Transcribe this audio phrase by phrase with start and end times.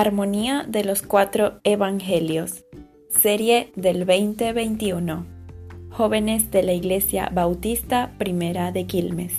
[0.00, 2.62] Armonía de los Cuatro Evangelios,
[3.10, 5.26] serie del 2021.
[5.90, 9.32] Jóvenes de la Iglesia Bautista Primera de Quilmes.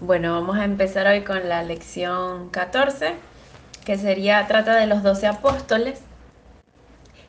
[0.00, 3.14] Bueno, vamos a empezar hoy con la lección 14,
[3.86, 6.02] que sería, trata de los doce apóstoles.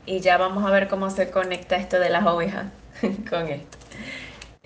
[0.05, 2.65] Y ya vamos a ver cómo se conecta esto de las ovejas
[3.29, 3.76] con esto.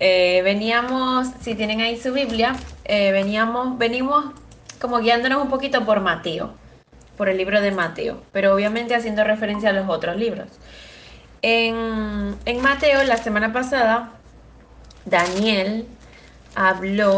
[0.04, 4.24] Eh, veníamos, si tienen ahí su Biblia, eh, veníamos, venimos
[4.80, 6.54] como guiándonos un poquito por Mateo,
[7.16, 10.48] por el libro de Mateo, pero obviamente haciendo referencia a los otros libros.
[11.40, 14.10] En, en Mateo, la semana pasada,
[15.04, 15.86] Daniel
[16.56, 17.16] habló,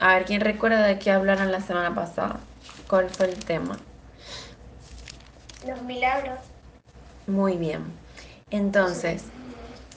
[0.00, 2.40] a ver quién recuerda de qué hablaron la semana pasada,
[2.88, 3.78] cuál fue el tema.
[5.68, 6.40] Los milagros.
[7.28, 7.84] Muy bien.
[8.50, 9.22] Entonces,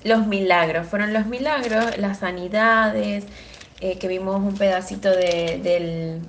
[0.08, 3.26] los milagros, fueron los milagros, las sanidades,
[3.80, 6.22] eh, que vimos un pedacito de, del,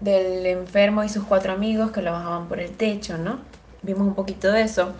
[0.00, 3.40] del enfermo y sus cuatro amigos que lo bajaban por el techo, ¿no?
[3.82, 4.94] Vimos un poquito de eso.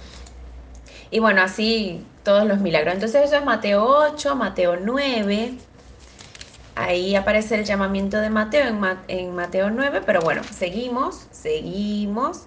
[1.11, 2.95] Y bueno, así todos los milagros.
[2.95, 5.55] Entonces eso es Mateo 8, Mateo 9.
[6.77, 12.47] Ahí aparece el llamamiento de Mateo en, en Mateo 9, pero bueno, seguimos, seguimos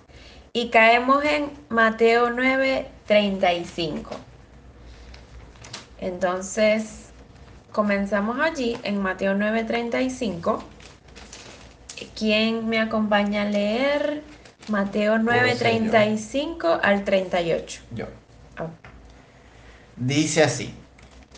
[0.53, 4.31] y caemos en Mateo 9, 35.
[6.02, 7.11] Entonces,
[7.71, 10.63] comenzamos allí en Mateo 9:35.
[12.17, 14.23] ¿Quién me acompaña a leer
[14.67, 17.81] Mateo 9:35 al 38?
[17.91, 18.05] Yo.
[18.59, 18.69] Oh.
[19.95, 20.73] Dice así.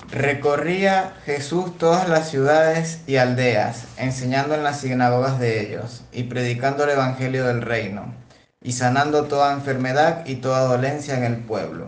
[0.09, 6.83] Recorría Jesús todas las ciudades y aldeas, enseñando en las sinagogas de ellos y predicando
[6.83, 8.13] el Evangelio del reino,
[8.61, 11.87] y sanando toda enfermedad y toda dolencia en el pueblo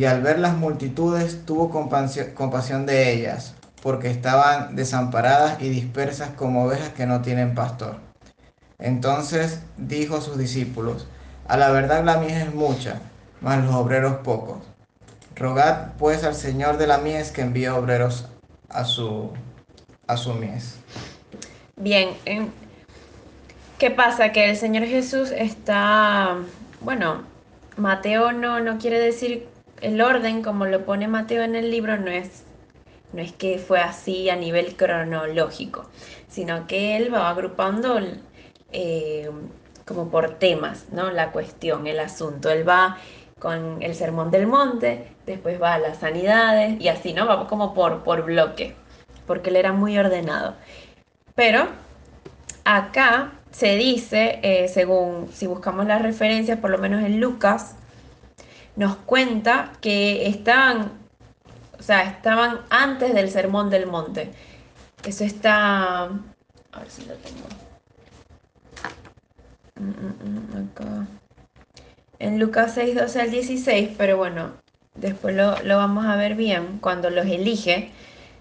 [0.00, 6.64] y al ver las multitudes tuvo compasión de ellas, porque estaban desamparadas y dispersas como
[6.64, 7.96] ovejas que no tienen pastor.
[8.78, 11.06] Entonces dijo a sus discípulos,
[11.46, 13.02] a la verdad la mies es mucha,
[13.42, 14.62] mas los obreros pocos.
[15.36, 18.26] Rogad pues al Señor de la mies que envíe obreros
[18.70, 19.30] a su,
[20.06, 20.78] a su mies.
[21.76, 22.08] Bien,
[23.76, 24.32] ¿qué pasa?
[24.32, 26.38] Que el Señor Jesús está,
[26.80, 27.24] bueno,
[27.76, 29.49] Mateo no, no quiere decir
[29.80, 32.44] el orden, como lo pone Mateo en el libro, no es,
[33.12, 35.88] no es que fue así a nivel cronológico,
[36.28, 37.98] sino que él va agrupando
[38.72, 39.30] eh,
[39.86, 41.10] como por temas, ¿no?
[41.10, 42.50] La cuestión, el asunto.
[42.50, 42.98] Él va
[43.38, 47.26] con el sermón del monte, después va a las sanidades y así, ¿no?
[47.26, 48.76] Va como por, por bloque,
[49.26, 50.54] porque él era muy ordenado.
[51.34, 51.68] Pero
[52.64, 57.76] acá se dice, eh, según si buscamos las referencias, por lo menos en Lucas,
[58.76, 60.92] nos cuenta que estaban,
[61.78, 64.32] o sea, estaban antes del Sermón del Monte.
[65.04, 67.46] Eso está, a ver si lo tengo.
[69.76, 71.06] Mm, mm, mm, acá.
[72.18, 74.52] En Lucas 6, 12 al 16, pero bueno,
[74.94, 77.92] después lo, lo vamos a ver bien cuando los elige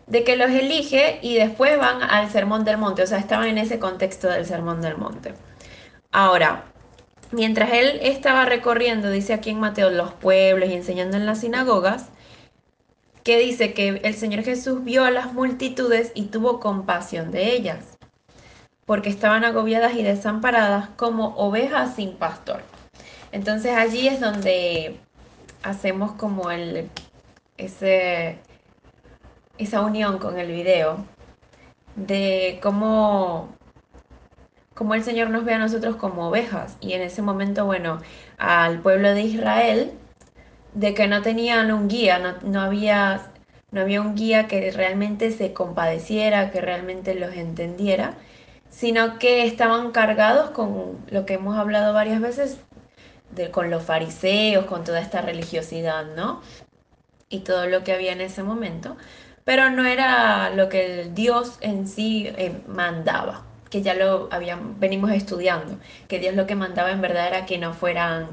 [0.09, 3.57] de que los elige y después van al Sermón del Monte, o sea, estaban en
[3.59, 5.35] ese contexto del Sermón del Monte.
[6.11, 6.65] Ahora,
[7.31, 12.07] Mientras él estaba recorriendo, dice aquí en Mateo, los pueblos y enseñando en las sinagogas,
[13.23, 17.97] que dice que el Señor Jesús vio a las multitudes y tuvo compasión de ellas,
[18.85, 22.63] porque estaban agobiadas y desamparadas como ovejas sin pastor.
[23.31, 24.99] Entonces allí es donde
[25.61, 26.89] hacemos como el,
[27.57, 28.39] ese,
[29.59, 31.05] esa unión con el video
[31.95, 33.49] de cómo
[34.79, 36.77] como el Señor nos ve a nosotros como ovejas.
[36.79, 37.99] Y en ese momento, bueno,
[38.37, 39.91] al pueblo de Israel,
[40.73, 43.33] de que no tenían un guía, no, había,
[43.71, 48.13] no había un guía que realmente se compadeciera, que realmente los entendiera,
[48.69, 52.57] sino que estaban cargados con lo que hemos hablado varias veces,
[53.31, 56.41] de, con los fariseos, con toda esta religiosidad, ¿no?
[57.27, 58.95] Y todo lo que había en ese momento,
[59.43, 64.79] pero no era lo que el Dios en sí eh, mandaba que ya lo habían,
[64.79, 65.77] venimos estudiando,
[66.07, 68.27] que Dios lo que mandaba en verdad era que no fueran,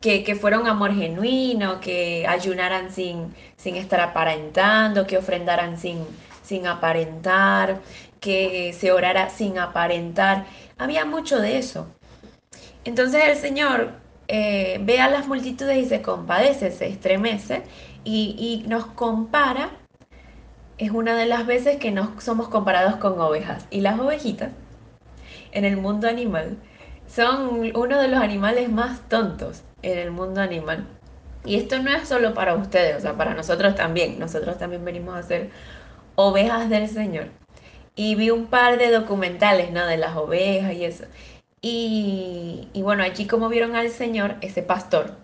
[0.00, 6.04] que, que amor genuino, que ayunaran sin, sin estar aparentando, que ofrendaran sin,
[6.42, 7.80] sin aparentar,
[8.20, 10.46] que se orara sin aparentar.
[10.78, 11.86] Había mucho de eso.
[12.84, 13.92] Entonces el Señor
[14.28, 17.62] eh, ve a las multitudes y se compadece, se estremece
[18.04, 19.79] y, y nos compara
[20.80, 23.66] es una de las veces que nos somos comparados con ovejas.
[23.70, 24.52] Y las ovejitas,
[25.52, 26.58] en el mundo animal,
[27.06, 30.88] son uno de los animales más tontos en el mundo animal.
[31.44, 34.18] Y esto no es solo para ustedes, o sea, para nosotros también.
[34.18, 35.50] Nosotros también venimos a ser
[36.16, 37.28] ovejas del Señor.
[37.96, 39.86] y vi un par de documentales, ¿no?
[39.86, 41.04] De las ovejas y eso.
[41.62, 45.18] Y, y bueno, allí como vieron al Señor, ese pastor,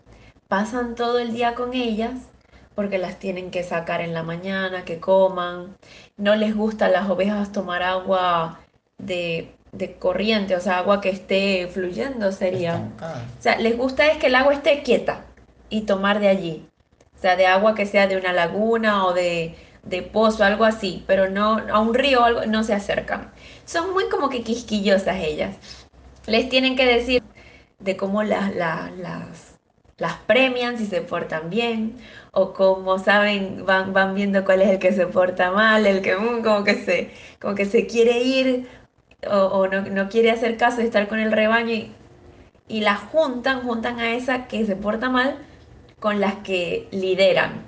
[0.48, 2.28] pasan todo el día con ellas
[2.76, 5.76] porque las tienen que sacar en la mañana, que coman.
[6.16, 8.60] No les gusta a las ovejas tomar agua
[8.98, 12.92] de, de corriente, o sea, agua que esté fluyendo sería.
[13.38, 15.24] O sea, les gusta es que el agua esté quieta
[15.70, 16.68] y tomar de allí.
[17.16, 21.02] O sea, de agua que sea de una laguna o de, de pozo, algo así,
[21.06, 23.32] pero no a un río o algo, no se acercan.
[23.64, 25.56] Son muy como que quisquillosas ellas.
[26.26, 27.22] Les tienen que decir
[27.78, 29.58] de cómo las, las, las,
[29.96, 31.96] las premian si se portan bien
[32.38, 36.14] o como saben, van, van viendo cuál es el que se porta mal, el que
[36.16, 37.10] mm, como que se,
[37.40, 38.68] como que se quiere ir
[39.26, 41.92] o, no, no quiere hacer caso de estar con el rebaño y,
[42.68, 45.38] y las juntan, juntan a esa que se porta mal
[45.98, 47.64] con las que lideran.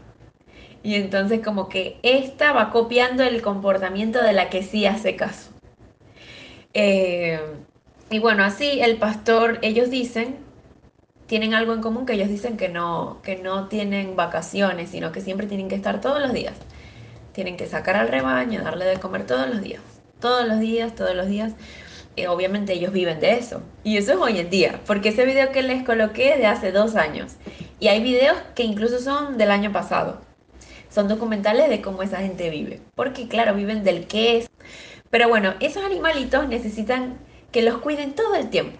[0.82, 5.50] Y entonces como que esta va copiando el comportamiento de la que sí hace caso.
[6.74, 7.40] Eh,
[8.10, 10.36] y bueno, así el pastor, ellos dicen,
[11.28, 15.20] tienen algo en común que ellos dicen que no, que no tienen vacaciones, sino que
[15.20, 16.54] siempre tienen que estar todos los días.
[17.32, 19.82] Tienen que sacar al rebaño, darle de comer todos los días.
[20.20, 21.52] Todos los días, todos los días.
[22.16, 23.60] Eh, obviamente ellos viven de eso.
[23.84, 26.72] Y eso es hoy en día, porque ese video que les coloqué es de hace
[26.72, 27.36] dos años.
[27.78, 30.22] Y hay videos que incluso son del año pasado.
[30.88, 32.80] Son documentales de cómo esa gente vive.
[32.94, 34.50] Porque claro, viven del qué es.
[35.10, 37.18] Pero bueno, esos animalitos necesitan
[37.52, 38.78] que los cuiden todo el tiempo.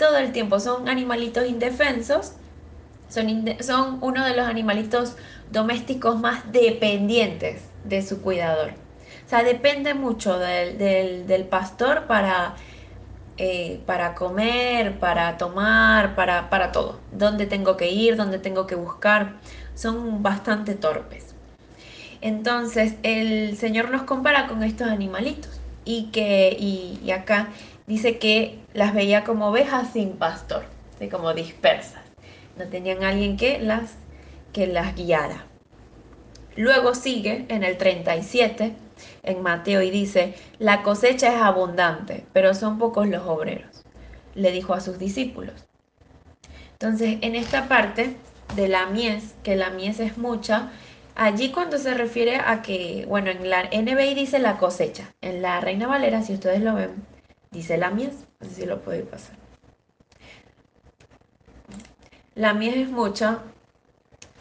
[0.00, 0.60] Todo el tiempo.
[0.60, 2.32] Son animalitos indefensos.
[3.08, 5.16] Son, uno de los animalitos
[5.50, 8.70] domésticos más dependientes de su cuidador.
[9.26, 12.56] O sea, depende mucho del, del- del pastor para,
[13.38, 17.00] eh, para comer, para tomar, para, para todo.
[17.12, 19.40] Dónde tengo que ir, dónde tengo que buscar.
[19.74, 21.36] Son bastante torpes.
[22.20, 27.48] Entonces, el Señor nos compara con estos animalitos y que y, y acá
[27.90, 30.62] dice que las veía como ovejas sin pastor,
[30.94, 32.04] así como dispersas.
[32.56, 33.96] No tenían alguien que las
[34.52, 35.46] que las guiara.
[36.54, 38.74] Luego sigue en el 37
[39.24, 43.82] en Mateo y dice, la cosecha es abundante, pero son pocos los obreros,
[44.34, 45.66] le dijo a sus discípulos.
[46.72, 48.16] Entonces, en esta parte
[48.54, 50.70] de la mies, que la mies es mucha,
[51.16, 55.60] allí cuando se refiere a que, bueno, en la NBI dice la cosecha, en la
[55.60, 57.09] Reina Valera, si ustedes lo ven,
[57.50, 59.36] dice la mies, no sé si lo puede pasar.
[62.34, 63.40] La mies es mucha.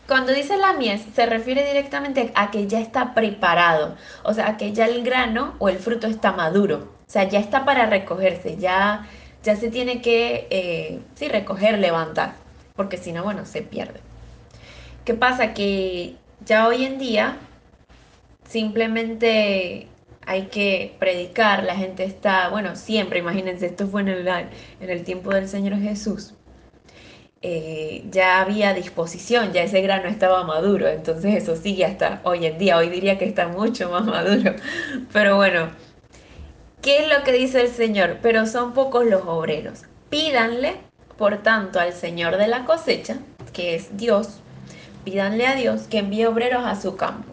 [0.07, 4.57] Cuando dice la mies, se refiere directamente a que ya está preparado, o sea, a
[4.57, 8.57] que ya el grano o el fruto está maduro, o sea, ya está para recogerse,
[8.57, 9.07] ya,
[9.43, 12.33] ya se tiene que, eh, sí, recoger, levantar,
[12.75, 13.99] porque si no, bueno, se pierde.
[15.05, 15.53] ¿Qué pasa?
[15.53, 17.37] Que ya hoy en día
[18.47, 19.87] simplemente
[20.29, 25.03] hay que predicar, la gente está, bueno, siempre, imagínense, esto fue en el, en el
[25.03, 26.35] tiempo del Señor Jesús.
[27.41, 32.59] Eh, ya había disposición, ya ese grano estaba maduro, entonces eso sigue hasta hoy en
[32.59, 34.53] día, hoy diría que está mucho más maduro,
[35.13, 35.71] pero bueno,
[36.83, 38.19] ¿qué es lo que dice el Señor?
[38.21, 39.85] Pero son pocos los obreros.
[40.11, 40.75] Pídanle,
[41.17, 43.17] por tanto, al Señor de la cosecha,
[43.51, 44.41] que es Dios,
[45.03, 47.28] pídanle a Dios que envíe obreros a su campo.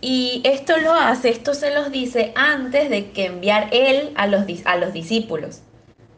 [0.00, 4.44] Y esto lo hace, esto se los dice antes de que enviar él a los,
[4.64, 5.62] a los discípulos.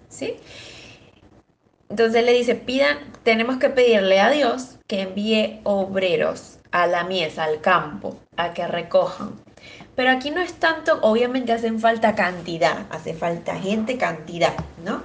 [0.09, 0.37] ¿Sí?
[1.89, 7.39] Entonces le dice, pidan, tenemos que pedirle a Dios que envíe obreros a la mies,
[7.39, 9.33] al campo, a que recojan.
[9.95, 14.55] Pero aquí no es tanto, obviamente hacen falta cantidad, hace falta gente, cantidad,
[14.85, 15.03] ¿no?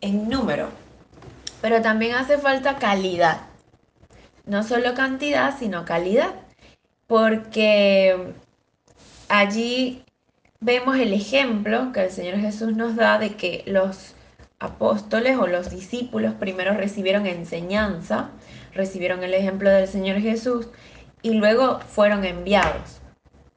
[0.00, 0.68] En número.
[1.60, 3.42] Pero también hace falta calidad.
[4.46, 6.34] No solo cantidad, sino calidad.
[7.10, 8.34] Porque
[9.28, 10.04] allí
[10.60, 14.14] vemos el ejemplo que el Señor Jesús nos da de que los
[14.60, 18.30] apóstoles o los discípulos primero recibieron enseñanza,
[18.74, 20.68] recibieron el ejemplo del Señor Jesús
[21.20, 23.00] y luego fueron enviados,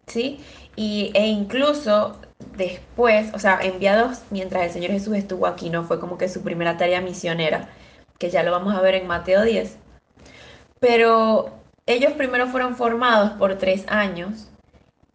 [0.07, 0.39] ¿sí?
[0.75, 2.19] Y, e incluso
[2.57, 6.41] después, o sea, enviados mientras el Señor Jesús estuvo aquí, no fue como que su
[6.41, 7.69] primera tarea misionera,
[8.17, 9.77] que ya lo vamos a ver en Mateo 10.
[10.79, 14.49] Pero ellos primero fueron formados por tres años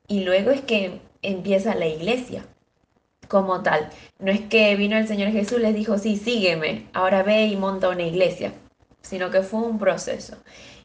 [0.07, 2.45] y luego es que empieza la iglesia
[3.29, 3.91] como tal.
[4.19, 7.89] No es que vino el Señor Jesús, les dijo, sí, sígueme, ahora ve y monta
[7.89, 8.53] una iglesia,
[9.03, 10.37] sino que fue un proceso.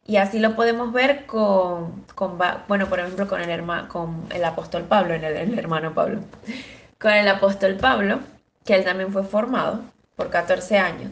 [0.06, 2.38] Y así lo podemos ver con, con
[2.68, 6.20] bueno, por ejemplo, con el, con el apóstol Pablo, el hermano Pablo.
[7.00, 8.20] Con el apóstol Pablo,
[8.66, 9.82] que él también fue formado
[10.16, 11.12] por 14 años.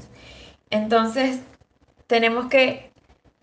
[0.70, 1.40] Entonces,
[2.08, 2.91] tenemos que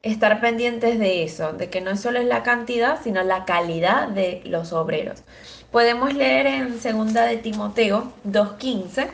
[0.03, 4.43] estar pendientes de eso, de que no solo es la cantidad, sino la calidad de
[4.45, 5.23] los obreros.
[5.71, 9.11] Podemos leer en segunda de Timoteo 2.15,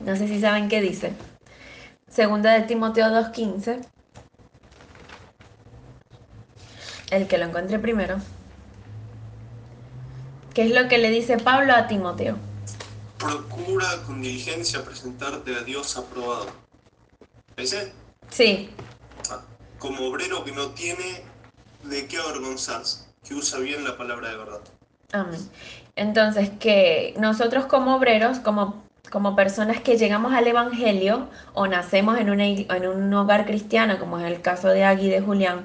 [0.00, 1.12] no sé si saben qué dice.
[2.08, 3.86] Segunda de Timoteo 2.15.
[7.10, 8.18] El que lo encuentre primero.
[10.54, 12.36] ¿Qué es lo que le dice Pablo a Timoteo?
[13.18, 16.46] Procura con diligencia presentarte a Dios aprobado.
[17.56, 17.92] ¿Ese?
[18.30, 18.70] Sí,
[19.80, 21.24] Como obrero que no tiene
[21.82, 24.60] de qué avergonzarse, que usa bien la palabra de verdad.
[25.12, 25.40] Amén.
[25.96, 32.28] Entonces, que nosotros como obreros, como, como personas que llegamos al Evangelio o nacemos en,
[32.40, 35.64] en un hogar cristiano, como es el caso de Agui y de Julián,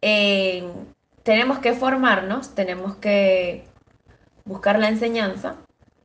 [0.00, 0.70] eh,
[1.22, 3.66] tenemos que formarnos, tenemos que
[4.44, 5.56] buscar la enseñanza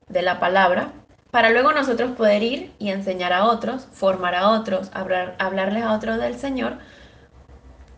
[0.08, 0.94] de la palabra
[1.32, 5.94] para luego nosotros poder ir y enseñar a otros, formar a otros, hablar, hablarles a
[5.94, 6.78] otros del Señor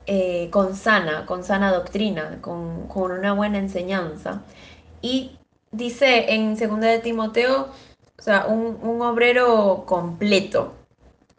[0.07, 4.41] eh, con sana, con sana doctrina, con, una buena enseñanza.
[5.01, 5.37] Y
[5.71, 7.69] dice en 2 de Timoteo,
[8.19, 10.73] o sea, un, obrero completo,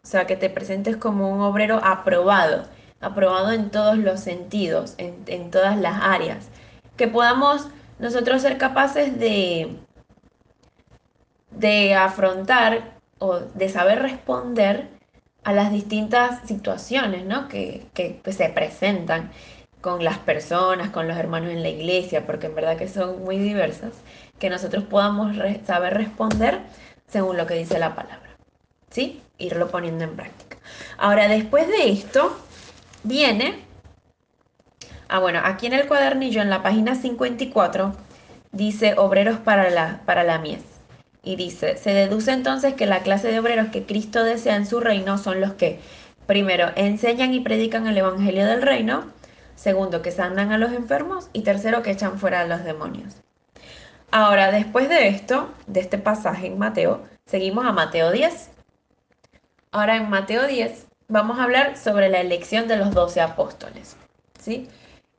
[0.03, 2.63] o sea, que te presentes como un obrero aprobado,
[3.01, 6.49] aprobado en todos los sentidos, en, en todas las áreas,
[6.97, 7.67] que podamos
[7.99, 9.77] nosotros ser capaces de,
[11.55, 14.87] de afrontar o de saber responder
[15.43, 17.47] a las distintas situaciones ¿no?
[17.47, 19.31] que, que, se presentan
[19.81, 23.37] con las personas, con los hermanos en la iglesia, porque en verdad que son muy
[23.37, 23.91] diversas,
[24.39, 26.59] que nosotros podamos saber responder
[27.07, 28.37] según lo que dice la palabra,
[28.89, 29.21] ¿sí?
[29.37, 30.57] Irlo poniendo en práctica.
[30.97, 32.37] Ahora, después de esto,
[33.03, 33.59] viene,
[35.09, 37.93] ah, bueno, aquí en el cuadernillo, en la página 54,
[38.53, 40.72] dice obreros para la, para la mies.
[41.23, 44.81] Y dice, se deduce entonces que la clase de obreros que Cristo desea en su
[44.81, 45.79] reino son los que,
[46.27, 49.05] primero, enseñan y predican el Evangelio del reino,
[49.55, 53.15] segundo, que sanan a los enfermos y tercero, que echan fuera a los demonios.
[54.11, 58.49] Ahora, después de esto, de este pasaje en Mateo, seguimos a Mateo 10.
[59.71, 63.97] Ahora en Mateo 10 vamos a hablar sobre la elección de los doce apóstoles,
[64.39, 64.69] ¿sí?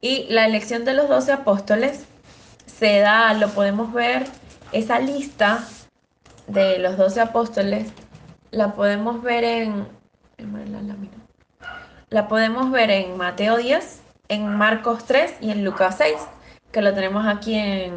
[0.01, 2.05] Y la elección de los doce apóstoles
[2.67, 4.27] se da, lo podemos ver,
[4.71, 5.67] esa lista
[6.47, 7.93] de los doce apóstoles
[8.51, 9.87] la podemos ver en
[12.15, 16.15] la podemos ver en Mateo 10, en Marcos 3 y en Lucas 6,
[16.71, 17.93] que lo tenemos aquí en,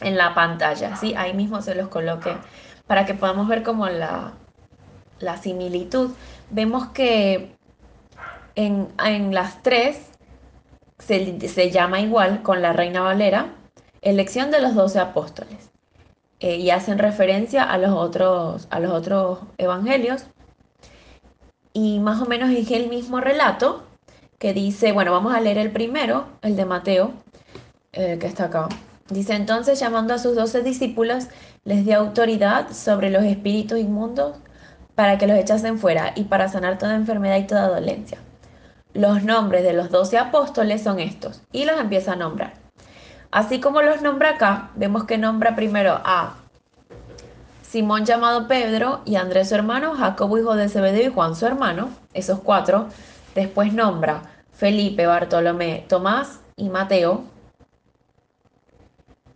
[0.00, 1.14] en la pantalla, ¿sí?
[1.16, 2.34] Ahí mismo se los coloqué
[2.88, 4.32] para que podamos ver como la,
[5.20, 6.10] la similitud.
[6.50, 7.54] Vemos que
[8.56, 10.10] en, en las tres
[10.98, 13.54] se, se llama igual con la Reina Valera,
[14.02, 15.69] elección de los doce apóstoles
[16.40, 20.24] eh, y hacen referencia a los otros, a los otros evangelios.
[21.72, 23.84] Y más o menos es el mismo relato
[24.38, 27.12] que dice, bueno, vamos a leer el primero, el de Mateo,
[27.92, 28.68] eh, que está acá.
[29.10, 31.26] Dice entonces, llamando a sus doce discípulos,
[31.64, 34.36] les dio autoridad sobre los espíritus inmundos
[34.94, 38.18] para que los echasen fuera y para sanar toda enfermedad y toda dolencia.
[38.94, 42.59] Los nombres de los doce apóstoles son estos, y los empieza a nombrar.
[43.30, 46.34] Así como los nombra acá, vemos que nombra primero a
[47.62, 51.90] Simón llamado Pedro y Andrés su hermano, Jacobo hijo de Zebedeo y Juan su hermano,
[52.12, 52.88] esos cuatro.
[53.36, 54.22] Después nombra
[54.52, 57.22] Felipe, Bartolomé, Tomás y Mateo.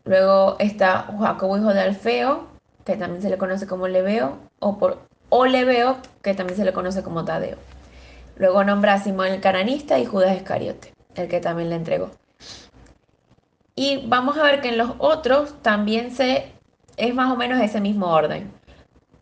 [0.05, 2.49] Luego está Jacobo hijo de Alfeo,
[2.85, 4.99] que también se le conoce como Leveo, o, por,
[5.29, 7.59] o Leveo, que también se le conoce como Tadeo.
[8.37, 12.11] Luego nombra a Simón el Cananista y Judas Iscariote, el que también le entregó.
[13.77, 16.53] Y vamos a ver que en los otros también se
[16.97, 18.53] es más o menos ese mismo orden.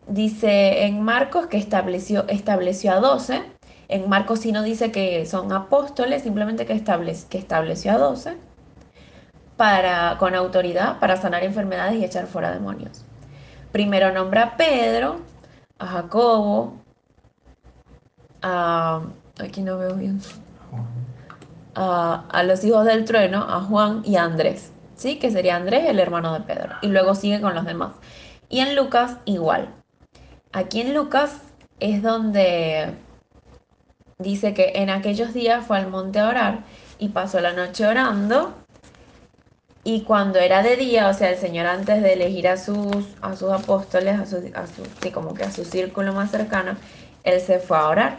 [0.07, 3.43] Dice en Marcos que estableció, estableció a 12.
[3.89, 6.83] En Marcos sí no dice que son apóstoles, simplemente que,
[7.29, 8.37] que estableció a 12
[9.57, 13.05] para, con autoridad para sanar enfermedades y echar fuera demonios.
[13.71, 15.21] Primero nombra a Pedro,
[15.79, 16.77] a Jacobo,
[18.43, 19.03] a...
[19.39, 20.21] Aquí no veo bien.
[21.75, 24.73] A, los hijos del trueno, a Juan y a Andrés.
[24.97, 25.19] ¿sí?
[25.19, 26.76] Que sería Andrés, el hermano de Pedro.
[26.83, 27.93] Y luego sigue con los demás.
[28.49, 29.69] Y en Lucas igual.
[30.52, 31.41] Aquí en Lucas
[31.81, 32.95] es donde
[34.19, 36.59] dice que en aquellos días fue al monte a orar
[36.99, 38.55] y pasó la noche orando.
[39.85, 43.35] Y cuando era de día, o sea, el Señor antes de elegir a sus, a
[43.35, 46.76] sus apóstoles, a su, a su, sí, como que a su círculo más cercano,
[47.25, 48.19] Él se fue a orar.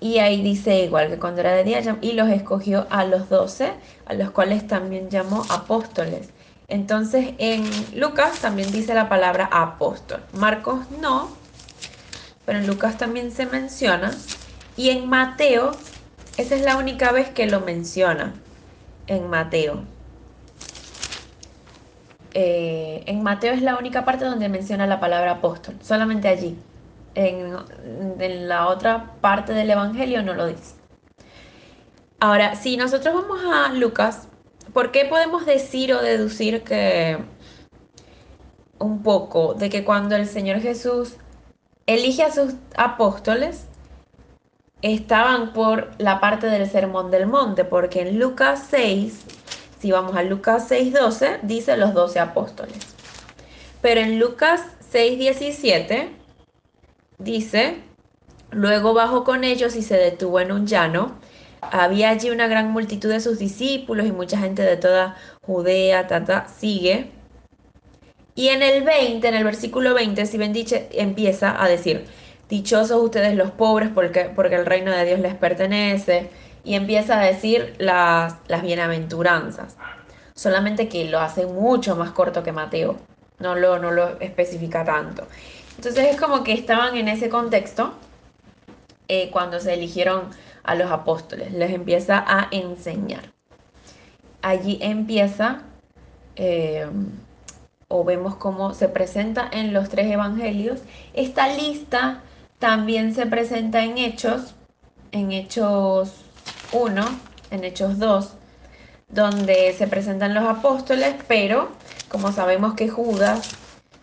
[0.00, 3.72] Y ahí dice igual que cuando era de día y los escogió a los doce,
[4.06, 6.30] a los cuales también llamó apóstoles.
[6.68, 10.20] Entonces en Lucas también dice la palabra apóstol.
[10.32, 11.28] Marcos no,
[12.46, 14.12] pero en Lucas también se menciona.
[14.76, 15.76] Y en Mateo,
[16.36, 18.32] esa es la única vez que lo menciona,
[19.06, 19.82] en Mateo.
[22.32, 26.56] Eh, en Mateo es la única parte donde menciona la palabra apóstol, solamente allí.
[27.14, 27.56] En,
[28.48, 30.74] la otra parte del Evangelio no lo dice.
[32.20, 34.28] Ahora, si nosotros vamos a Lucas,
[34.72, 37.18] ¿por qué podemos decir o deducir que
[38.78, 41.16] un poco de que cuando el Señor Jesús
[41.86, 43.66] elige a sus apóstoles,
[44.82, 49.24] estaban por la parte del Sermón del Monte, porque en Lucas 6,
[49.78, 52.78] si vamos a Lucas 6, 12, dice los 12 apóstoles.
[53.82, 56.19] Pero en Lucas 6, 17
[57.20, 57.76] dice,
[58.50, 61.18] luego bajó con ellos y se detuvo en un llano.
[61.60, 66.48] Había allí una gran multitud de sus discípulos y mucha gente de toda Judea, tata,
[66.48, 67.10] sigue.
[68.34, 72.06] Y en el 20, en el versículo 20, si bendice, empieza a decir,
[72.48, 76.30] dichosos ustedes los pobres porque, porque el reino de Dios les pertenece.
[76.62, 79.76] Y empieza a decir las, las bienaventuranzas.
[80.34, 82.96] Solamente que lo hace mucho más corto que Mateo.
[83.38, 85.26] No lo, no lo especifica tanto.
[85.80, 87.94] Entonces es como que estaban en ese contexto
[89.08, 90.24] eh, cuando se eligieron
[90.62, 91.54] a los apóstoles.
[91.54, 93.32] Les empieza a enseñar.
[94.42, 95.62] Allí empieza...
[96.36, 96.86] Eh,
[97.88, 100.80] o vemos cómo se presenta en los tres evangelios.
[101.14, 102.20] Esta lista
[102.58, 104.54] también se presenta en Hechos,
[105.12, 106.12] en Hechos
[106.72, 107.04] 1,
[107.52, 108.34] en Hechos 2,
[109.08, 111.70] donde se presentan los apóstoles, pero
[112.10, 113.56] como sabemos que Judas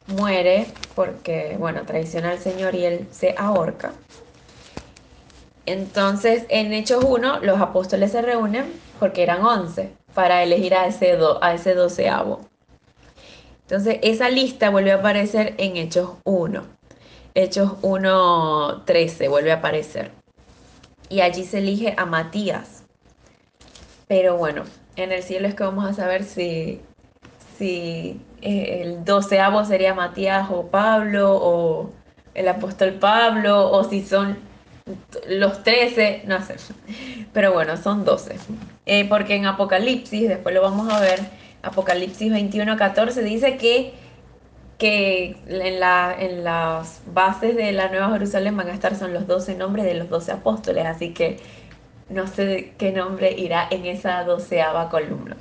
[0.07, 3.93] muere porque, bueno, traiciona al Señor y él se ahorca.
[5.65, 11.17] Entonces, en Hechos 1, los apóstoles se reúnen porque eran 11 para elegir a ese,
[11.17, 12.41] do, a ese doceavo.
[13.63, 16.63] Entonces, esa lista vuelve a aparecer en Hechos 1.
[17.35, 20.11] Hechos 1.13 vuelve a aparecer.
[21.09, 22.83] Y allí se elige a Matías.
[24.07, 24.63] Pero bueno,
[24.95, 26.81] en el cielo es que vamos a saber si,
[27.57, 31.91] si eh, el doceavo sería Matías o Pablo o
[32.33, 34.37] el apóstol Pablo o si son
[35.27, 36.55] los 13, no sé.
[37.33, 38.37] Pero bueno, son 12.
[38.85, 41.19] Eh, porque en Apocalipsis, después lo vamos a ver,
[41.63, 43.93] Apocalipsis 21, 14 dice que,
[44.77, 49.55] que en, en las bases de la Nueva Jerusalén van a estar son los 12
[49.55, 51.37] nombres de los 12 apóstoles, así que
[52.09, 55.35] no sé qué nombre irá en esa doceava columna.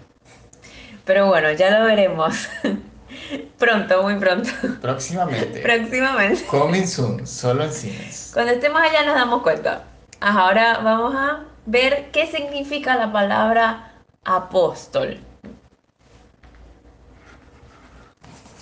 [1.07, 2.49] Pero bueno, ya lo veremos.
[3.59, 4.51] pronto, muy pronto.
[4.83, 5.61] Próximamente.
[5.61, 6.45] Próximamente.
[6.47, 8.33] Coming soon, solo en cines.
[8.35, 9.85] Cuando estemos allá nos damos cuenta.
[10.21, 13.93] Ahora vamos a ver qué significa la palabra
[14.25, 15.21] apóstol.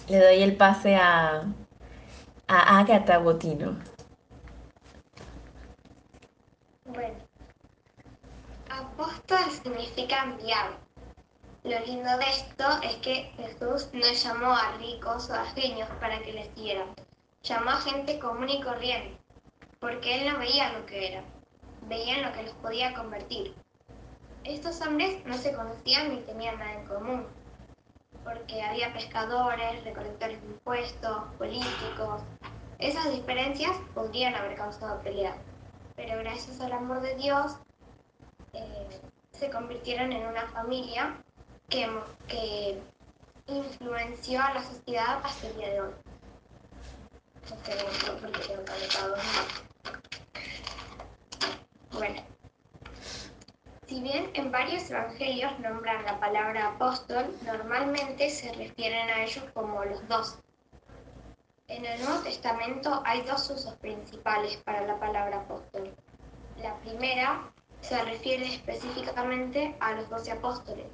[0.09, 1.45] Le doy el pase a,
[2.47, 3.75] a Agatha Botino.
[6.85, 7.15] Bueno,
[8.69, 10.84] apóstol significa enviado.
[11.65, 16.19] Lo lindo de esto es que Jesús no llamó a ricos o a genios para
[16.19, 16.95] que les dieran.
[17.43, 19.17] Llamó a gente común y corriente,
[19.81, 21.25] porque él no veía lo que era,
[21.89, 23.55] veía lo que los podía convertir.
[24.45, 27.27] Estos hombres no se conocían ni tenían nada en común,
[28.25, 32.21] porque había pescadores, recolectores de impuestos, políticos.
[32.79, 35.35] Esas diferencias podrían haber causado pelea,
[35.97, 37.57] pero gracias al amor de Dios
[38.53, 39.01] eh,
[39.33, 41.25] se convirtieron en una familia
[41.69, 41.89] que,
[42.29, 42.83] que,
[43.47, 45.93] influenció a la sociedad hasta el día de hoy.
[51.93, 52.23] Bueno.
[53.87, 59.85] Si bien en varios evangelios nombran la palabra apóstol, normalmente se refieren a ellos como
[59.85, 60.39] los dos.
[61.69, 65.95] En el Nuevo Testamento hay dos usos principales para la palabra apóstol.
[66.63, 70.87] La primera se refiere específicamente a los doce apóstoles,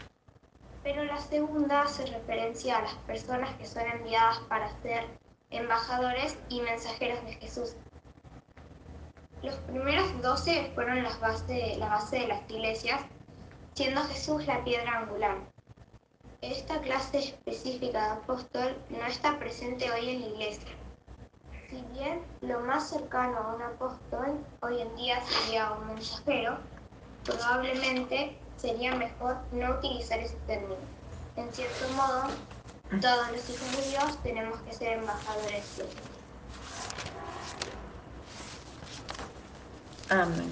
[0.83, 5.05] pero la segunda se referencia a las personas que son enviadas para ser
[5.51, 7.77] embajadores y mensajeros de Jesús.
[9.43, 13.03] Los primeros doce fueron las base, la base de las iglesias,
[13.75, 15.38] siendo Jesús la piedra angular.
[16.43, 20.71] Esta clase específica de apóstol no está presente hoy en la iglesia.
[21.69, 26.59] Si bien lo más cercano a un apóstol hoy en día sería un mensajero,
[27.25, 30.77] probablemente sería mejor no utilizar ese término.
[31.37, 32.25] En cierto modo,
[33.01, 35.94] todos los hijos de Dios tenemos que ser embajadores de Dios.
[40.11, 40.51] Amén.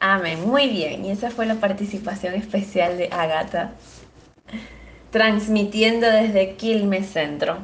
[0.00, 1.04] Amén, muy bien.
[1.04, 3.72] Y esa fue la participación especial de Agatha,
[5.10, 7.58] transmitiendo desde Quilmes Centro.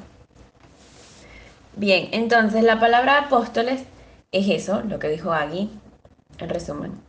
[1.77, 3.83] Bien, entonces la palabra apóstoles
[4.31, 5.71] es eso, lo que dijo Agui,
[6.39, 7.04] en resumen.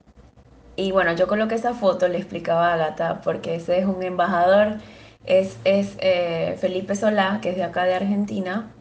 [0.76, 4.80] Y bueno, yo coloqué esa foto, le explicaba a Gata, porque ese es un embajador,
[5.26, 8.72] es, es eh, Felipe Solá, que es de acá de Argentina,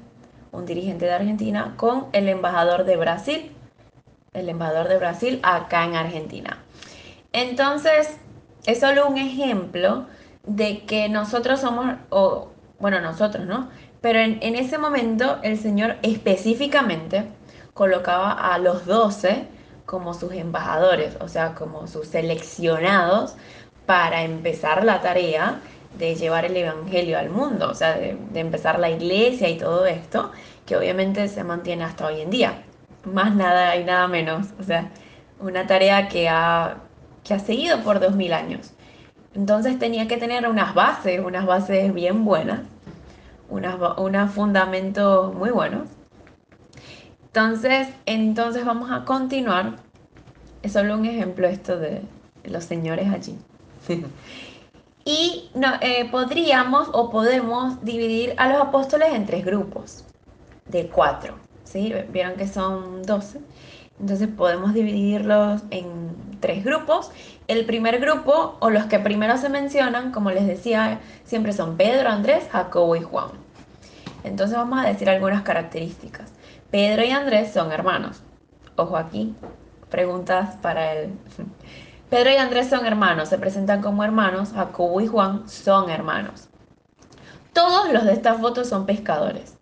[0.51, 3.53] un dirigente de Argentina, con el embajador de Brasil,
[4.33, 6.59] el embajador de Brasil acá en Argentina.
[7.33, 8.19] Entonces,
[8.67, 10.07] es solo un ejemplo
[10.47, 12.49] de que nosotros somos, o
[12.81, 13.69] bueno, nosotros, ¿no?
[14.01, 17.25] Pero en, en ese momento el Señor específicamente
[17.73, 19.47] colocaba a los doce
[19.87, 23.37] como sus embajadores, o sea, como sus seleccionados
[23.87, 25.61] para empezar la tarea
[25.99, 30.33] de llevar el Evangelio al mundo, o sea, de, empezar la iglesia y todo esto,
[30.67, 32.65] que obviamente se mantiene hasta hoy en día.
[33.05, 34.91] Más nada y nada menos, o sea,
[35.41, 36.79] una tarea que ha,
[37.23, 38.73] que ha seguido por dos mil años.
[39.35, 42.61] Entonces tenía que tener unas bases, unas bases bien buenas,
[43.51, 45.89] unas, unos fundamentos muy buenos
[47.35, 49.75] entonces, entonces vamos a continuar.
[50.63, 52.03] Es solo un ejemplo esto de
[52.45, 53.37] los señores allí.
[55.05, 60.05] y no, eh, podríamos o podemos dividir a los apóstoles en tres grupos
[60.67, 61.35] de cuatro.
[61.65, 61.93] ¿sí?
[62.13, 63.41] Vieron que son doce.
[63.99, 67.11] Entonces podemos dividirlos en tres grupos.
[67.49, 72.11] El primer grupo, o los que primero se mencionan, como les decía, siempre son Pedro,
[72.11, 73.31] Andrés, Jacobo y Juan.
[74.23, 76.34] Entonces vamos a decir algunas características.
[76.75, 78.21] Pedro y Andrés son hermanos.
[78.75, 79.33] Ojo aquí,
[79.91, 81.13] preguntas para él.
[82.11, 84.51] Pedro y Andrés son hermanos, se presentan como hermanos.
[84.53, 86.49] Jacobo y Juan son hermanos.
[87.53, 89.57] Todos los de esta foto son pescadores.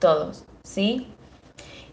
[0.00, 1.06] Todos, ¿sí?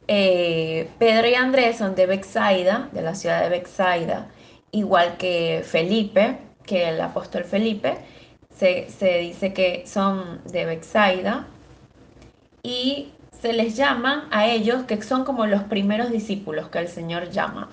[0.07, 4.29] Eh, Pedro y Andrés son de Bexaida, de la ciudad de Bexaida,
[4.71, 7.99] igual que Felipe, que el apóstol Felipe.
[8.51, 11.45] Se, se dice que son de Bexaida.
[12.63, 17.29] Y se les llama a ellos que son como los primeros discípulos que el Señor
[17.29, 17.69] llama.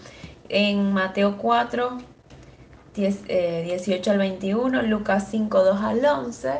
[0.48, 1.98] En Mateo 4,
[2.94, 6.50] 18 eh, al 21, Lucas 5, 2 al 11.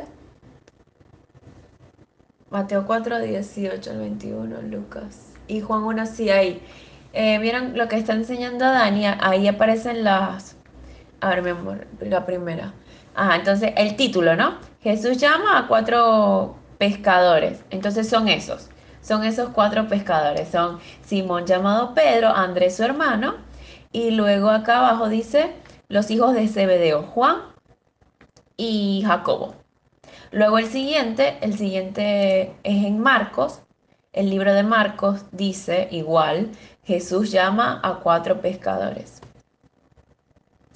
[2.49, 5.33] Mateo 4, 18 al 21, Lucas.
[5.47, 6.61] Y Juan 1, sí, ahí.
[7.13, 9.05] Eh, ¿Vieron lo que está enseñando a Dani?
[9.05, 10.57] Ahí aparecen las...
[11.21, 12.73] A ver, mi amor, la primera.
[13.15, 14.59] Ajá, entonces el título, ¿no?
[14.81, 17.63] Jesús llama a cuatro pescadores.
[17.71, 18.69] Entonces son esos
[19.07, 20.49] son esos cuatro pescadores.
[20.49, 23.35] Son Simón llamado Pedro, Andrés su hermano,
[23.91, 25.53] y luego acá abajo dice
[25.87, 27.37] los hijos de Zebedeo, Juan
[28.57, 29.55] y Jacobo.
[30.31, 33.61] Luego el siguiente, el siguiente es en Marcos.
[34.11, 36.51] El libro de Marcos dice igual,
[36.83, 39.21] Jesús llama a cuatro pescadores.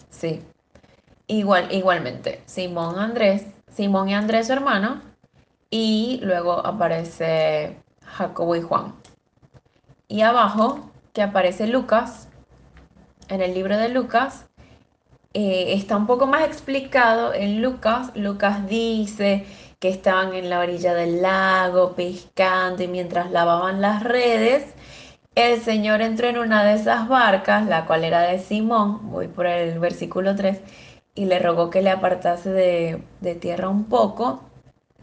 [0.10, 0.42] Sí.
[1.28, 5.02] Igual, igualmente, Simón Andrés, Simón y Andrés su hermano,
[5.70, 7.78] y luego aparece
[8.12, 8.94] Jacobo y Juan.
[10.08, 12.28] Y abajo, que aparece Lucas,
[13.30, 14.46] en el libro de Lucas,
[15.34, 18.12] eh, está un poco más explicado en Lucas.
[18.16, 19.46] Lucas dice
[19.80, 24.66] que estaban en la orilla del lago pescando y mientras lavaban las redes,
[25.36, 29.48] el Señor entró en una de esas barcas, la cual era de Simón, voy por
[29.48, 30.60] el versículo 3,
[31.16, 34.51] y le rogó que le apartase de, de tierra un poco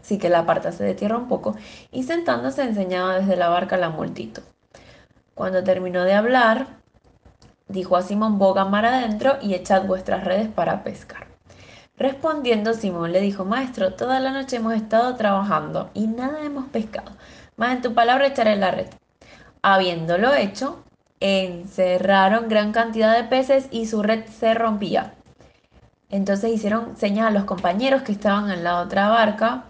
[0.02, 1.56] sí que la apartase de tierra un poco,
[1.92, 4.42] y sentándose enseñaba desde la barca la multitud.
[5.34, 6.66] Cuando terminó de hablar,
[7.68, 11.28] dijo a Simón, boga mar adentro y echad vuestras redes para pescar.
[11.96, 17.12] Respondiendo, Simón le dijo, Maestro, toda la noche hemos estado trabajando y nada hemos pescado,
[17.56, 18.86] mas en tu palabra echaré la red.
[19.62, 20.84] Habiéndolo hecho,
[21.20, 25.14] encerraron gran cantidad de peces y su red se rompía.
[26.10, 29.64] Entonces hicieron señas a los compañeros que estaban en la otra barca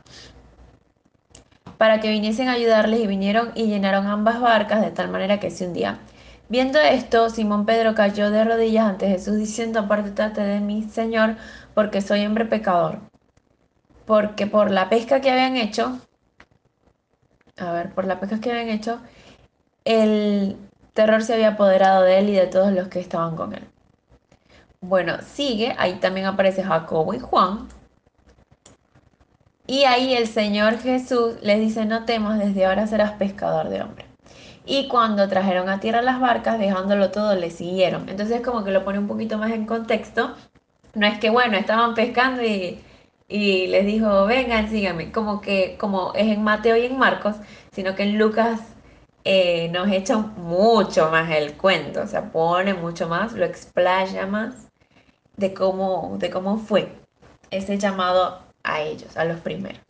[1.78, 5.50] para que viniesen a ayudarles y vinieron y llenaron ambas barcas de tal manera que
[5.50, 5.98] se hundían.
[6.48, 11.36] Viendo esto, Simón Pedro cayó de rodillas ante Jesús diciendo, apártate de mí, Señor,
[11.74, 13.00] porque soy hombre pecador.
[14.06, 15.98] Porque por la pesca que habían hecho,
[17.58, 19.00] a ver, por la pesca que habían hecho,
[19.84, 20.56] el
[20.94, 23.68] terror se había apoderado de él y de todos los que estaban con él.
[24.80, 27.68] Bueno, sigue, ahí también aparece Jacobo y Juan.
[29.66, 34.06] Y ahí el Señor Jesús les dice, no temas, desde ahora serás pescador de hombres.
[34.64, 38.08] Y cuando trajeron a tierra las barcas, dejándolo todo, le siguieron.
[38.08, 40.34] Entonces como que lo pone un poquito más en contexto.
[40.94, 42.80] No es que, bueno, estaban pescando y,
[43.28, 47.36] y les dijo, vengan, síganme, como que como es en Mateo y en Marcos,
[47.72, 48.60] sino que en Lucas
[49.24, 54.67] eh, nos echa mucho más el cuento, o sea, pone mucho más, lo explaya más
[55.38, 56.92] de cómo, de cómo fue
[57.50, 59.80] ese llamado a ellos, a los primeros.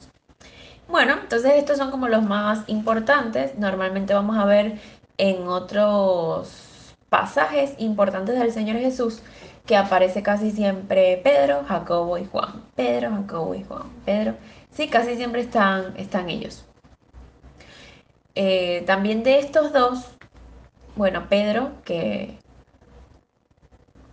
[0.87, 3.58] Bueno, entonces estos son como los más importantes.
[3.58, 4.78] Normalmente vamos a ver
[5.16, 9.22] en otros pasajes importantes del Señor Jesús
[9.66, 12.64] que aparece casi siempre Pedro, Jacobo y Juan.
[12.74, 13.82] Pedro, Jacobo y Juan.
[14.06, 14.34] Pedro.
[14.70, 16.64] Sí, casi siempre están, están ellos.
[18.34, 20.16] Eh, también de estos dos,
[20.96, 22.38] bueno, Pedro, que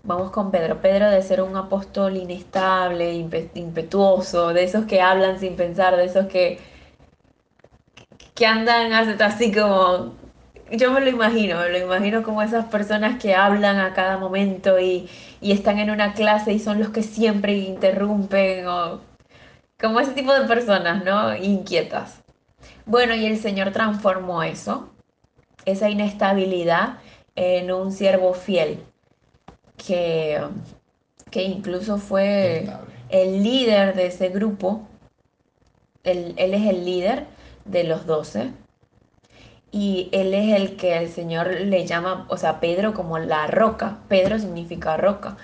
[0.06, 0.82] vamos con Pedro.
[0.82, 6.28] Pedro de ser un apóstol inestable, impetuoso, de esos que hablan sin pensar, de esos
[6.28, 6.60] que,
[8.34, 10.14] que andan así como
[10.72, 14.80] yo me lo imagino, me lo imagino como esas personas que hablan a cada momento
[14.80, 15.10] y,
[15.42, 19.00] están en una clase y son los que siempre interrumpen o
[19.80, 21.36] como ese tipo de personas, ¿no?
[21.36, 22.24] Inquietas.
[22.86, 24.90] Bueno, y el Señor transformó eso,
[25.66, 27.00] esa inestabilidad,
[27.36, 28.80] en un siervo fiel
[29.78, 30.42] que,
[31.32, 32.68] que incluso fue
[33.10, 34.88] el líder de ese grupo.
[36.04, 37.26] Él, él es el líder
[37.66, 38.52] de los doce
[39.76, 44.00] y él es el que el Señor le llama, o sea, Pedro como la roca.
[44.08, 45.36] Pedro significa roca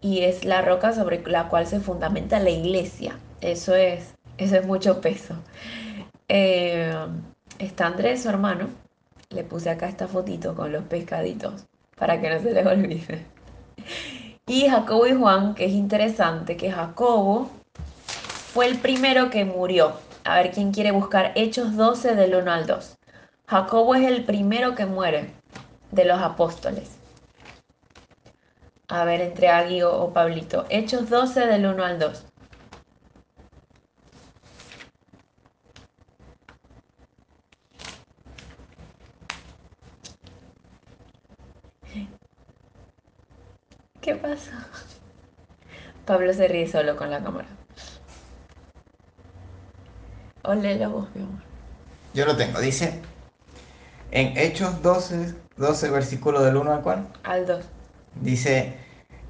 [0.00, 3.18] y es la roca sobre la cual se fundamenta la iglesia.
[3.42, 5.34] Eso es, eso es mucho peso.
[6.28, 6.94] Eh,
[7.58, 8.68] está Andrés, su hermano.
[9.28, 11.66] Le puse acá esta fotito con los pescaditos
[11.98, 13.33] para que no se les olvide.
[14.46, 17.50] Y Jacobo y Juan, que es interesante, que Jacobo
[18.52, 19.94] fue el primero que murió.
[20.24, 22.96] A ver quién quiere buscar Hechos 12 del 1 al 2.
[23.46, 25.32] Jacobo es el primero que muere
[25.90, 26.90] de los apóstoles.
[28.88, 30.66] A ver, entre Agui o, Pablito.
[30.68, 32.24] Hechos 12 del 1 al 2.
[44.04, 44.68] ¿Qué pasa?
[46.04, 47.48] Pablo se ríe solo con la cámara.
[50.42, 51.40] Ole la voz, mi amor.
[52.12, 53.00] Yo lo tengo, dice
[54.10, 57.06] en Hechos 12, 12 versículo del 1 al 4.
[57.24, 57.64] Al 2.
[58.20, 58.76] Dice,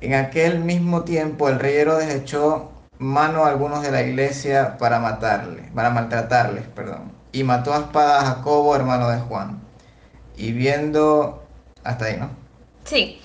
[0.00, 4.98] en aquel mismo tiempo el rey Herodes echó mano a algunos de la iglesia para
[4.98, 7.12] matarle, para maltratarles, perdón.
[7.30, 9.62] Y mató a espada a Jacobo, hermano de Juan.
[10.36, 11.44] Y viendo,
[11.84, 12.30] hasta ahí, ¿no?
[12.84, 13.22] Sí,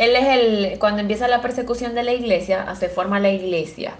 [0.00, 3.96] él es el, cuando empieza la persecución de la iglesia, se forma la iglesia.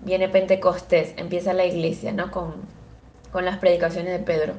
[0.00, 2.30] Viene Pentecostés, empieza la iglesia, ¿no?
[2.30, 2.54] Con,
[3.30, 4.54] con las predicaciones de Pedro.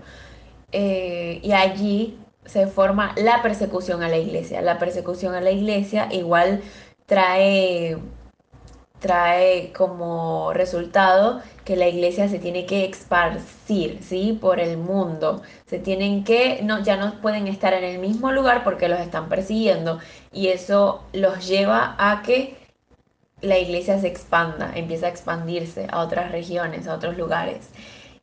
[0.71, 4.61] Eh, y allí se forma la persecución a la iglesia.
[4.61, 6.61] La persecución a la iglesia igual
[7.07, 7.97] trae,
[8.99, 14.37] trae como resultado que la iglesia se tiene que esparcir, ¿sí?
[14.39, 15.41] Por el mundo.
[15.65, 19.29] Se tienen que, no, ya no pueden estar en el mismo lugar porque los están
[19.29, 19.99] persiguiendo
[20.31, 22.57] y eso los lleva a que
[23.41, 27.69] la iglesia se expanda, empieza a expandirse a otras regiones, a otros lugares.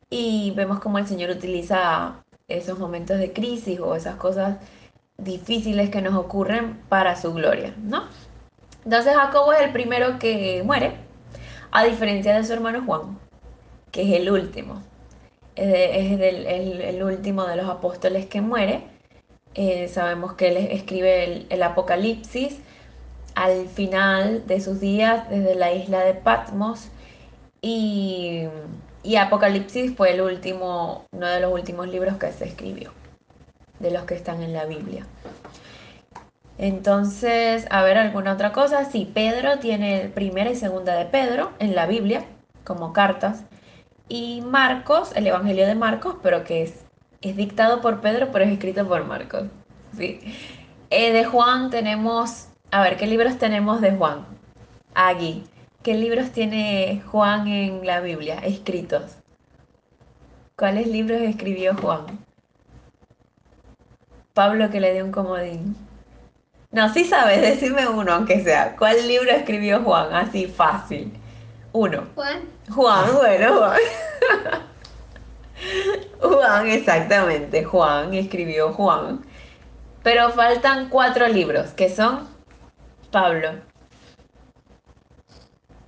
[0.09, 4.57] Y vemos como el Señor utiliza esos momentos de crisis o esas cosas
[5.17, 8.03] difíciles que nos ocurren para su gloria, ¿no?
[8.83, 10.93] Entonces Jacobo es el primero que muere,
[11.71, 13.19] a diferencia de su hermano Juan,
[13.91, 14.81] que es el último.
[15.55, 18.83] Es, el, último de los apóstoles que muere.
[19.53, 22.59] Eh, sabemos que él escribe el, Apocalipsis
[23.35, 26.89] al final de sus días desde la isla de Patmos
[27.61, 28.47] y
[29.03, 32.91] y Apocalipsis fue el último, uno de los últimos libros que se escribió,
[33.79, 35.05] de los que están en la Biblia.
[36.57, 38.85] Entonces, a ver, alguna otra cosa.
[38.85, 42.25] Sí, Pedro tiene primera y segunda de Pedro en la Biblia,
[42.63, 43.43] como cartas.
[44.07, 46.85] Y Marcos, el Evangelio de Marcos, pero que es,
[47.21, 49.45] es dictado por Pedro, pero es escrito por Marcos.
[49.97, 50.19] Sí.
[50.89, 54.25] Eh, de Juan tenemos, a ver, ¿qué libros tenemos de Juan?
[54.93, 55.43] Aquí.
[55.81, 59.17] ¿Qué libros tiene Juan en la Biblia escritos?
[60.55, 62.05] ¿Cuáles libros escribió Juan?
[64.33, 65.75] Pablo que le dio un comodín.
[66.73, 68.75] No, sí sabes, decime uno, aunque sea.
[68.75, 70.11] ¿Cuál libro escribió Juan?
[70.11, 71.13] Así fácil.
[71.71, 72.07] Uno.
[72.15, 72.41] Juan.
[72.67, 73.79] Juan, bueno, Juan.
[76.19, 77.63] Juan, exactamente.
[77.63, 79.23] Juan escribió Juan.
[80.01, 82.27] Pero faltan cuatro libros, que son
[83.11, 83.51] Pablo,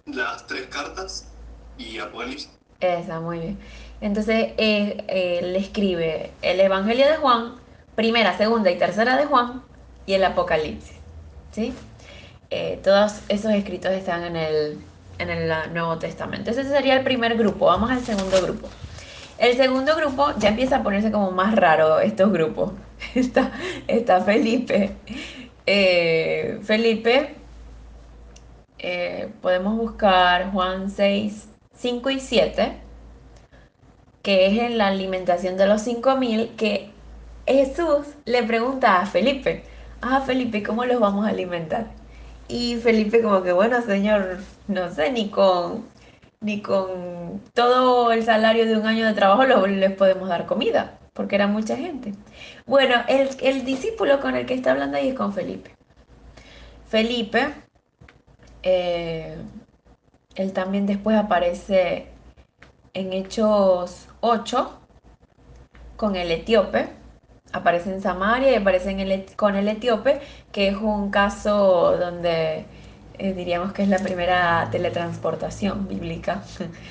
[0.05, 1.27] las tres cartas
[1.79, 2.51] y Apocalipsis.
[2.79, 3.59] Esa, muy bien.
[4.01, 7.55] Entonces, eh, él escribe el Evangelio de Juan,
[7.95, 9.63] primera, segunda y tercera de Juan,
[10.05, 10.97] y el Apocalipsis.
[11.51, 11.73] ¿Sí?
[12.49, 14.79] Eh, todos esos escritos están en el,
[15.19, 16.51] en el Nuevo Testamento.
[16.51, 17.65] Ese sería el primer grupo.
[17.65, 18.67] Vamos al segundo grupo.
[19.37, 22.71] El segundo grupo ya empieza a ponerse como más raro estos grupos.
[23.15, 23.51] Está,
[23.87, 24.91] está Felipe.
[25.65, 27.35] Eh, Felipe
[28.79, 32.73] eh, podemos buscar Juan 6, 5 y 7,
[34.21, 36.91] que es en la alimentación de los 5000, que
[37.47, 39.63] Jesús le pregunta a Felipe,
[40.01, 41.87] ah, Felipe, ¿cómo los vamos a alimentar?
[42.47, 45.85] Y Felipe como que, bueno, señor, no sé, ni con,
[46.41, 51.35] ni con todo el salario de un año de trabajo les podemos dar comida, porque
[51.35, 52.13] era mucha gente.
[52.65, 55.75] Bueno, el, el discípulo con el que está hablando ahí es con Felipe.
[56.87, 57.53] Felipe,
[58.63, 59.37] eh,
[60.35, 62.07] él también después aparece
[62.93, 64.79] en Hechos 8
[65.97, 66.89] con el etíope
[67.55, 70.19] aparece en Samaria y aparece con el etíope,
[70.51, 72.65] que es un caso donde
[73.17, 76.43] eh, diríamos que es la primera teletransportación bíblica,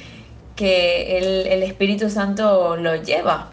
[0.56, 3.50] que el, Espíritu Santo lo lleva,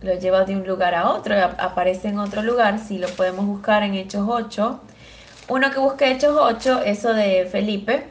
[0.00, 3.82] lo lleva de un lugar a otro, aparece en otro lugar, si lo podemos buscar
[3.82, 4.80] en Hechos 8.
[5.48, 8.04] Uno que busque Hechos 8, eso de Felipe,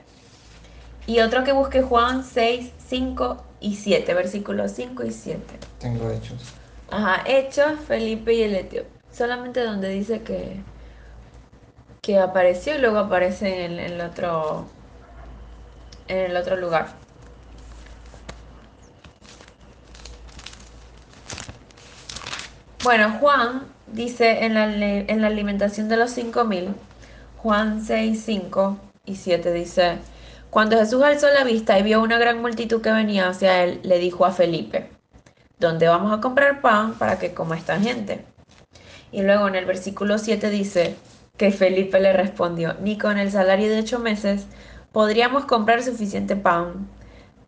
[1.08, 5.42] y otro que busque Juan 6, 5 y 7, versículos 5 y 7.
[5.80, 6.63] Tengo Hechos.
[6.94, 8.88] Ajá, Hechos, Felipe y el etíope.
[9.12, 10.62] Solamente donde dice que,
[12.04, 14.68] que apareció y luego aparece en, el otro
[16.08, 16.90] en el otro lugar.
[22.84, 26.76] Bueno, Juan dice en la, en la alimentación de los 5000,
[27.38, 29.98] Juan 6, 5 y 7 dice,
[30.52, 33.98] cuando Jesús alzó la vista y vio una gran multitud que venía hacia él, le
[33.98, 34.93] dijo a Felipe,
[35.60, 38.26] ¿dónde vamos a comprar pan para que coma esta gente?
[39.12, 40.96] Y luego en el versículo 7 dice
[41.38, 44.48] que Felipe le respondió, ni con el salario de ocho meses
[44.92, 46.88] podríamos comprar suficiente pan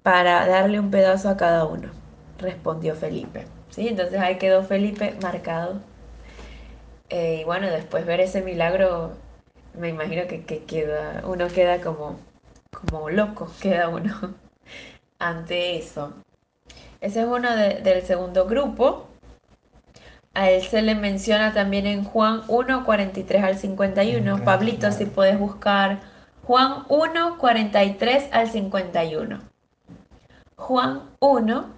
[0.04, 1.90] para darle un pedazo a cada uno,
[2.38, 3.46] respondió Felipe.
[3.70, 3.88] ¿Sí?
[3.88, 5.82] Entonces ahí quedó Felipe marcado.
[7.10, 9.14] Eh, y bueno, después ver ese milagro,
[9.78, 12.20] me imagino que, que queda, uno queda como,
[12.72, 14.36] como loco, queda uno
[15.20, 16.14] ante eso.
[17.06, 19.06] Ese es uno del segundo grupo.
[20.34, 24.44] A él se le menciona también en Juan 1, 43 al 51.
[24.44, 26.00] Pablito, si puedes buscar
[26.42, 29.40] Juan 1, 43 al 51.
[30.56, 31.74] Juan 1,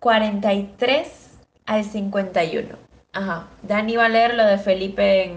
[0.00, 1.30] 43
[1.64, 2.76] al 51.
[3.14, 3.48] Ajá.
[3.62, 5.32] Dani va a leer lo de Felipe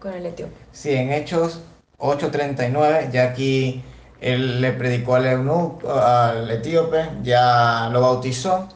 [0.00, 0.56] con el etíope.
[0.72, 1.62] Sí, en Hechos
[1.98, 3.84] 8:39, ya aquí
[4.20, 8.68] él le predicó al eunuco, al etíope, ya lo bautizó.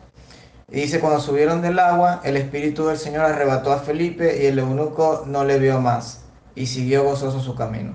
[0.70, 4.58] Y dice, cuando subieron del agua, el Espíritu del Señor arrebató a Felipe y el
[4.58, 6.24] eunuco no le vio más
[6.54, 7.94] y siguió gozoso su camino.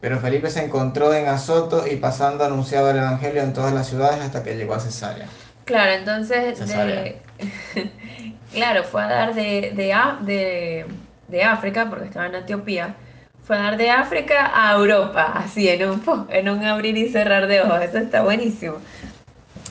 [0.00, 4.20] Pero Felipe se encontró en Azoto y pasando anunciaba el Evangelio en todas las ciudades
[4.20, 5.26] hasta que llegó a Cesarea.
[5.64, 6.58] Claro, entonces,
[8.52, 10.86] claro, fue a dar de, de,
[11.26, 12.94] de África, porque estaba en Etiopía,
[13.48, 17.62] fue dar de África a Europa, así en un, en un abrir y cerrar de
[17.62, 17.80] ojos.
[17.80, 18.76] Eso está buenísimo.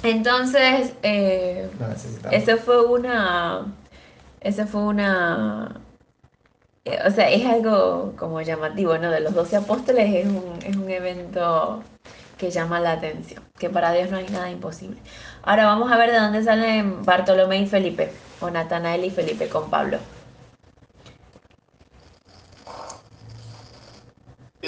[0.02, 1.70] Entonces, eh,
[2.32, 3.68] eso fue una.
[4.42, 5.80] Eso fue una.
[6.86, 9.12] Eh, o sea, es algo como llamativo, ¿no?
[9.12, 11.84] De los doce apóstoles es un, es un evento
[12.40, 14.98] que llama la atención, que para Dios no hay nada imposible.
[15.44, 19.70] Ahora vamos a ver de dónde salen Bartolomé y Felipe, o Natanael y Felipe con
[19.70, 20.00] Pablo.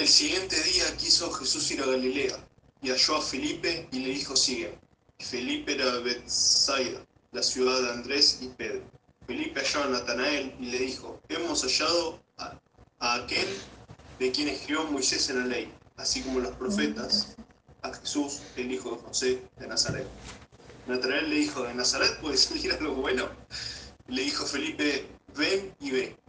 [0.00, 2.34] El siguiente día quiso Jesús ir a Galilea,
[2.80, 4.78] y halló a Felipe y le dijo, sigue.
[5.18, 8.80] Felipe era de Bethsaida, la ciudad de Andrés y Pedro.
[9.26, 12.58] Felipe halló a Natanael y le dijo, hemos hallado a,
[13.14, 13.46] aquel
[14.18, 17.36] de quien escribió Moisés en la ley, así como los profetas,
[17.82, 20.06] a Jesús, el hijo de José de Nazaret.
[20.86, 23.28] Natanael le dijo, ¿de Nazaret puede salir algo bueno?
[24.08, 26.19] Le dijo Felipe, ven y ve.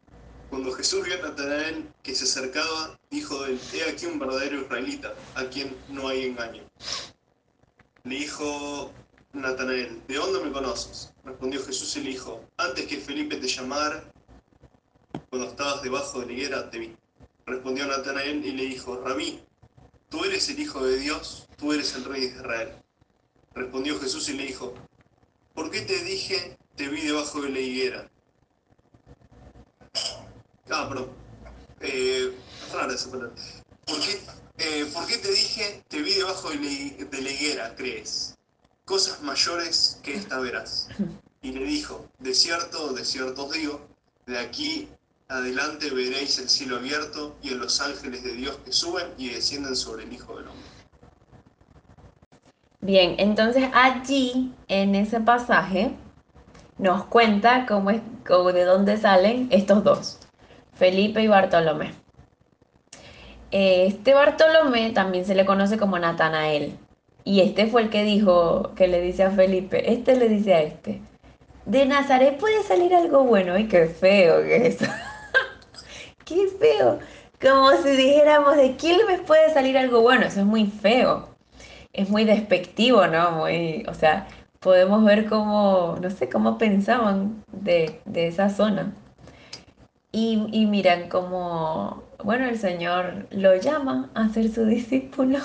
[0.51, 5.15] Cuando Jesús vio a Natanael que se acercaba, dijo él, he aquí un verdadero israelita,
[5.35, 6.61] a quien no hay engaño.
[8.03, 8.91] Le dijo
[9.31, 11.13] Natanael, ¿de dónde me conoces?
[11.23, 14.03] Respondió Jesús y le dijo, antes que Felipe te llamara,
[15.29, 16.97] cuando estabas debajo de la higuera, te vi.
[17.45, 19.39] Respondió Natanael y le dijo, Rabí,
[20.09, 22.73] tú eres el Hijo de Dios, tú eres el Rey de Israel.
[23.53, 24.73] Respondió Jesús y le dijo,
[25.53, 28.11] ¿por qué te dije, te vi debajo de la higuera?
[30.71, 31.09] Ah, perdón.
[31.81, 32.33] Eh,
[32.89, 33.33] esa palabra.
[33.85, 34.21] ¿Por qué,
[34.57, 38.37] eh, ¿Por qué, te dije, te vi debajo de, la higuera, crees?
[38.85, 40.87] Cosas mayores que esta verás.
[41.41, 43.81] Y le dijo, de cierto, de cierto os digo,
[44.27, 44.87] de aquí
[45.27, 49.75] adelante veréis el cielo abierto y a los ángeles de Dios que suben y descienden
[49.75, 50.65] sobre el Hijo del Hombre.
[52.81, 55.95] Bien, entonces allí, en ese pasaje,
[56.77, 58.01] nos cuenta cómo es,
[58.53, 60.20] de dónde salen estos dos.
[60.81, 61.91] Felipe y Bartolomé.
[63.51, 66.75] Este Bartolomé también se le conoce como Natanael.
[67.23, 70.63] Y este fue el que dijo, que le dice a Felipe, este le dice a
[70.63, 70.99] este,
[71.67, 73.53] de Nazaret puede salir algo bueno.
[73.53, 74.91] ¡Ay, qué feo que es eso!
[76.25, 76.97] ¡Qué feo!
[77.39, 80.25] Como si dijéramos, ¿de Quilmes puede salir algo bueno?
[80.25, 81.29] Eso es muy feo.
[81.93, 83.33] Es muy despectivo, ¿no?
[83.33, 84.27] Muy, o sea,
[84.59, 88.95] podemos ver cómo, no sé, cómo pensaban de, de esa zona.
[90.11, 95.39] Y, y miran cómo, bueno, el Señor lo llama a ser su discípulo.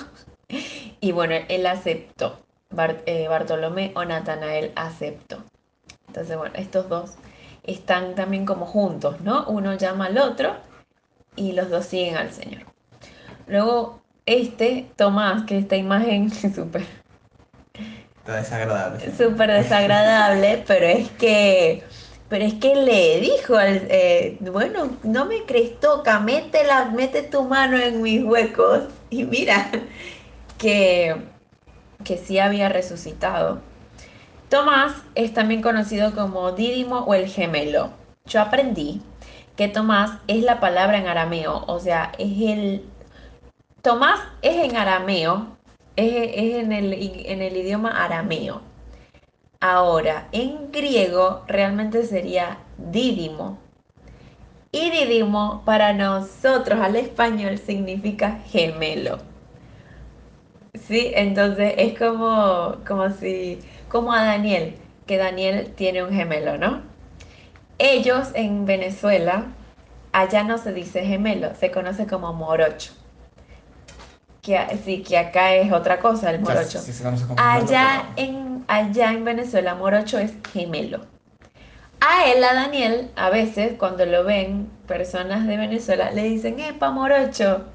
[0.99, 2.39] Y bueno, él aceptó.
[3.05, 5.43] Eh, Bartolomé o Natanael aceptó.
[6.07, 7.15] Entonces, bueno, estos dos
[7.63, 9.45] están también como juntos, ¿no?
[9.47, 10.55] Uno llama al otro
[11.35, 12.63] y los dos siguen al Señor.
[13.47, 16.85] Luego, este, Tomás, que esta imagen súper...
[18.25, 19.15] desagradable.
[19.15, 21.83] Súper desagradable, pero es que...
[22.29, 27.43] Pero es que le dijo al, eh, bueno, no me crees, toca, métela, mete tu
[27.43, 28.83] mano en mis huecos.
[29.09, 29.71] Y mira,
[30.57, 31.15] que,
[32.03, 33.61] que sí había resucitado.
[34.49, 37.91] Tomás es también conocido como Dídimo o el gemelo.
[38.25, 39.01] Yo aprendí
[39.55, 42.85] que Tomás es la palabra en arameo, o sea, es el...
[43.81, 45.57] Tomás es en arameo,
[45.95, 48.61] es, en, el, en el idioma arameo.
[49.59, 53.57] Ahora, en griego realmente sería dídimo.
[54.71, 59.19] Y dídimo para nosotros al español significa gemelo.
[60.75, 64.75] Sí, entonces es como, como si, como a Daniel,
[65.07, 66.81] que Daniel tiene un gemelo, ¿no?
[67.79, 69.45] Ellos en Venezuela,
[70.11, 72.93] allá no se dice gemelo, se conoce como morocho.
[74.41, 76.79] Que, sí, que acá es otra cosa, el morocho.
[77.37, 81.01] allá, en, allá en Venezuela, morocho es gemelo.
[81.99, 86.91] A él, a Daniel, a veces cuando lo ven personas de Venezuela, le dicen, epa,
[86.91, 87.65] morocho.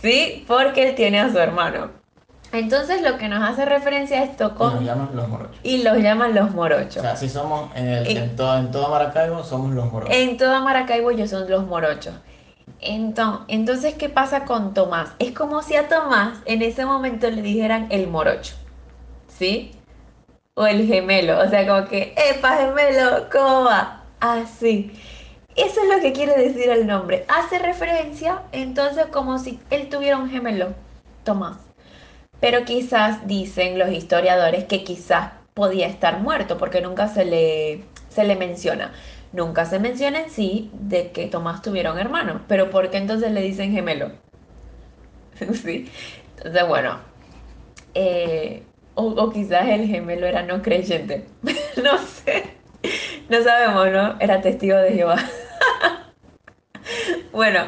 [0.00, 0.44] ¿Sí?
[0.46, 1.90] Porque él tiene a su hermano.
[2.52, 4.70] Entonces lo que nos hace referencia a esto con...
[4.70, 5.56] Y los llaman los morochos.
[5.62, 6.96] Y los llaman los morochos.
[6.96, 10.14] O sea, si somos en, el, en, todo, en todo Maracaibo, somos los morochos.
[10.14, 12.14] En todo Maracaibo ellos son los morochos.
[12.80, 15.10] Entonces, entonces, ¿qué pasa con Tomás?
[15.18, 18.54] Es como si a Tomás en ese momento le dijeran el morocho.
[19.38, 19.70] ¿Sí?
[20.54, 21.40] O el gemelo.
[21.40, 23.28] O sea, como que, ¡epa, gemelo!
[23.30, 24.04] ¿Cómo va?
[24.20, 24.90] Así.
[25.56, 27.24] Eso es lo que quiere decir el nombre.
[27.28, 30.74] Hace referencia entonces como si él tuviera un gemelo,
[31.24, 31.58] Tomás.
[32.40, 38.24] Pero quizás dicen los historiadores que quizás podía estar muerto porque nunca se le, se
[38.24, 38.92] le menciona.
[39.32, 42.42] Nunca se menciona en sí de que Tomás tuviera un hermano.
[42.48, 44.12] Pero ¿por qué entonces le dicen gemelo?
[45.54, 45.90] sí.
[46.36, 46.98] Entonces, bueno.
[47.94, 48.67] Eh,
[49.00, 51.26] o, quizás el gemelo era no creyente.
[51.82, 52.56] no sé.
[53.28, 54.16] No sabemos, ¿no?
[54.18, 55.16] Era testigo de Jehová.
[57.32, 57.60] bueno,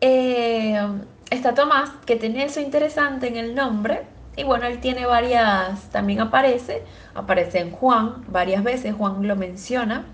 [0.00, 0.80] eh,
[1.30, 4.02] está Tomás, que tiene eso interesante en el nombre.
[4.36, 6.84] Y bueno, él tiene varias, también aparece,
[7.14, 10.06] aparece en Juan varias veces, Juan lo menciona,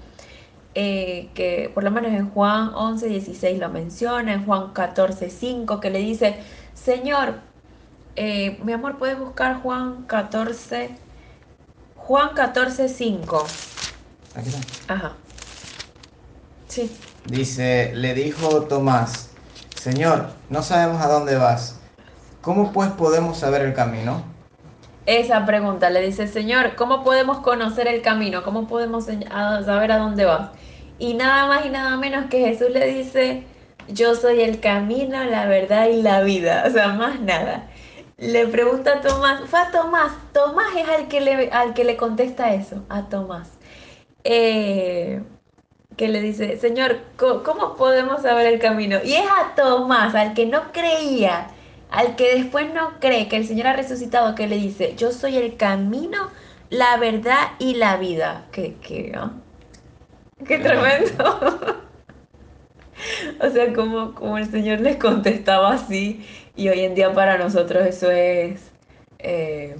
[0.74, 5.80] eh, que por lo menos en Juan 11, 16 lo menciona, en Juan 14, 5,
[5.80, 6.36] que le dice,
[6.72, 7.40] Señor,
[8.16, 10.90] eh, mi amor, puedes buscar Juan 14,
[11.96, 13.46] Juan 14, 5.
[14.34, 14.94] Aquí está.
[14.94, 15.12] Ajá.
[16.68, 16.90] Sí.
[17.26, 19.30] Dice, le dijo Tomás,
[19.74, 21.80] Señor, no sabemos a dónde vas.
[22.40, 24.22] ¿Cómo pues podemos saber el camino?
[25.06, 28.42] Esa pregunta le dice, Señor, ¿cómo podemos conocer el camino?
[28.42, 30.50] ¿Cómo podemos saber a dónde vas?
[30.98, 33.44] Y nada más y nada menos que Jesús le dice,
[33.88, 36.64] yo soy el camino, la verdad y la vida.
[36.66, 37.68] O sea, más nada.
[38.16, 41.96] Le pregunta a Tomás, fue a Tomás, Tomás es al que le, al que le
[41.96, 43.50] contesta eso, a Tomás.
[44.22, 45.20] Eh,
[45.96, 48.98] que le dice, Señor, ¿cómo podemos saber el camino?
[49.04, 51.48] Y es a Tomás, al que no creía,
[51.90, 55.36] al que después no cree que el Señor ha resucitado, que le dice, yo soy
[55.36, 56.30] el camino,
[56.70, 58.46] la verdad y la vida.
[58.52, 59.32] Qué, qué, ¿ah?
[60.46, 61.50] qué tremendo.
[63.40, 66.24] o sea, como, como el Señor les contestaba así,
[66.57, 68.61] y hoy en día para nosotros eso es...
[69.18, 69.76] Eh,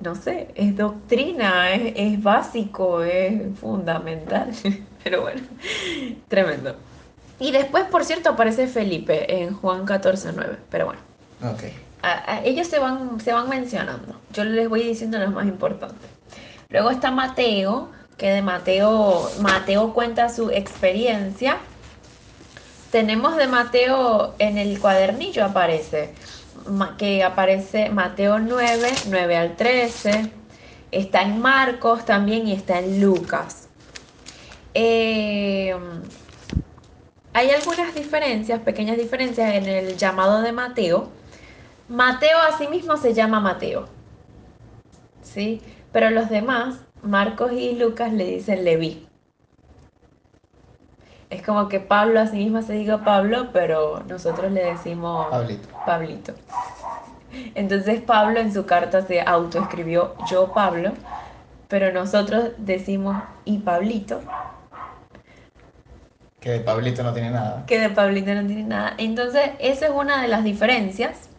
[0.00, 4.50] no sé, es doctrina, es, básico, es fundamental.
[5.04, 5.42] Pero bueno,
[6.28, 6.76] tremendo.
[7.38, 10.56] Y después, por cierto, aparece Felipe en Juan 14, 9.
[10.70, 11.00] Pero bueno.
[11.54, 11.72] Okay.
[12.44, 14.20] ellos se van, se van mencionando.
[14.32, 16.10] Yo les voy diciendo los más importantes.
[16.68, 21.58] Luego está Mateo, que de Mateo, Mateo cuenta su experiencia.
[22.92, 26.14] Tenemos de Mateo en el cuadernillo aparece
[26.98, 30.30] que aparece Mateo 9, 9 al 13,
[30.90, 33.68] está en Marcos también y está en Lucas.
[34.74, 35.74] Eh,
[37.32, 41.10] hay algunas diferencias, pequeñas diferencias en el llamado de Mateo.
[41.88, 43.88] Mateo asimismo se llama Mateo.
[45.22, 45.60] ¿Sí?
[45.92, 49.11] Pero los demás, Marcos y Lucas, le dicen Leví.
[51.32, 55.68] Es como que Pablo asimismo se diga Pablo, pero nosotros le decimos Pablito.
[55.86, 56.34] Pablito.
[57.54, 60.92] Entonces Pablo en su carta se autoescribió yo Pablo,
[61.68, 63.16] pero nosotros decimos
[63.46, 64.20] y Pablito,
[66.38, 67.64] Que de Pablito no tiene nada.
[67.66, 68.92] que de Pablito no tiene nada.
[68.98, 71.30] Entonces, esa es una de las diferencias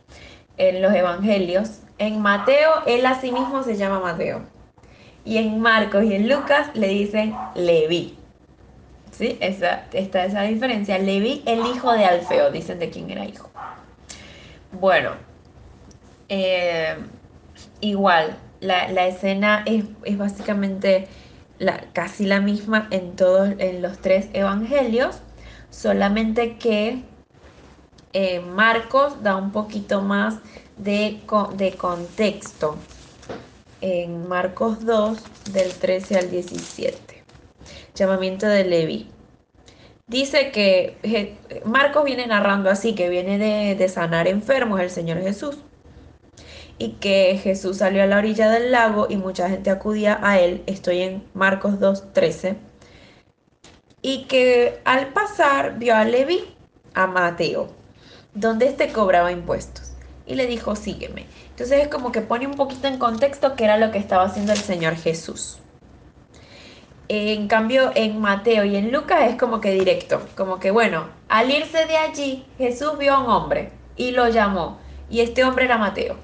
[0.57, 1.81] en los evangelios.
[1.99, 4.41] En Mateo, él a sí mismo se llama Mateo.
[5.23, 8.17] Y en Marcos y en Lucas le dicen Leví.
[9.17, 9.37] ¿Sí?
[9.41, 10.97] Esa, está esa diferencia.
[10.97, 13.49] Leví, el hijo de Alfeo, dicen de quién era hijo.
[14.71, 15.11] Bueno,
[16.29, 16.95] eh,
[17.79, 21.07] igual, la, la escena es, es básicamente
[21.59, 25.21] la, casi la misma en todos, en los tres evangelios,
[25.69, 27.03] solamente que
[28.13, 30.35] eh, Marcos da un poquito más
[30.77, 31.21] de,
[31.55, 32.77] de contexto.
[33.81, 35.17] En Marcos 2,
[35.51, 37.12] del 13 al 17.
[37.95, 39.09] Llamamiento de Leví.
[40.07, 43.37] Dice que Je- Marcos viene narrando así, que viene
[43.75, 45.57] de, sanar enfermos el Señor Jesús.
[46.77, 50.63] Y que Jesús salió a la orilla del lago y mucha gente acudía a él.
[50.67, 52.57] Estoy en Marcos 2, 13.
[54.03, 56.55] Y que al pasar vio a Leví,
[56.93, 57.69] a Mateo,
[58.35, 59.93] donde éste cobraba impuestos.
[60.27, 61.27] Y le dijo, sígueme.
[61.49, 64.53] Entonces es como que pone un poquito en contexto qué era lo que estaba haciendo
[64.53, 65.62] el Señor Jesús.
[67.09, 71.51] En cambio, en Mateo y en Lucas es como que directo, como que bueno, al
[71.51, 74.79] irse de allí, Jesús vio a un hombre y lo llamó,
[75.09, 76.15] y este hombre era Mateo.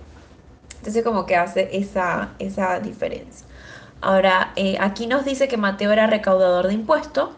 [0.78, 3.46] Entonces como que hace esa, esa diferencia.
[4.02, 7.32] Ahora, eh, aquí nos dice que Mateo era recaudador de impuestos.